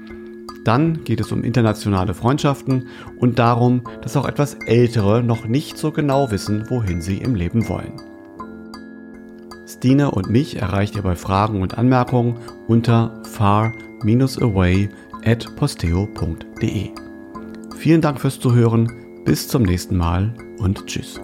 Dann 0.63 1.03
geht 1.03 1.21
es 1.21 1.31
um 1.31 1.43
internationale 1.43 2.13
Freundschaften 2.13 2.87
und 3.17 3.39
darum, 3.39 3.81
dass 4.01 4.17
auch 4.17 4.27
etwas 4.27 4.55
Ältere 4.65 5.23
noch 5.23 5.45
nicht 5.45 5.77
so 5.77 5.91
genau 5.91 6.31
wissen, 6.31 6.69
wohin 6.69 7.01
sie 7.01 7.17
im 7.17 7.35
Leben 7.35 7.69
wollen. 7.69 7.93
Stine 9.65 10.11
und 10.11 10.29
mich 10.29 10.57
erreicht 10.57 10.95
ihr 10.95 11.03
bei 11.03 11.15
Fragen 11.15 11.61
und 11.61 11.77
Anmerkungen 11.77 12.37
unter 12.67 13.21
far-away 13.23 14.89
at 15.23 15.55
posteo.de. 15.55 16.89
Vielen 17.77 18.01
Dank 18.01 18.19
fürs 18.19 18.39
Zuhören, 18.39 18.91
bis 19.25 19.47
zum 19.47 19.63
nächsten 19.63 19.95
Mal 19.95 20.33
und 20.57 20.85
tschüss. 20.85 21.21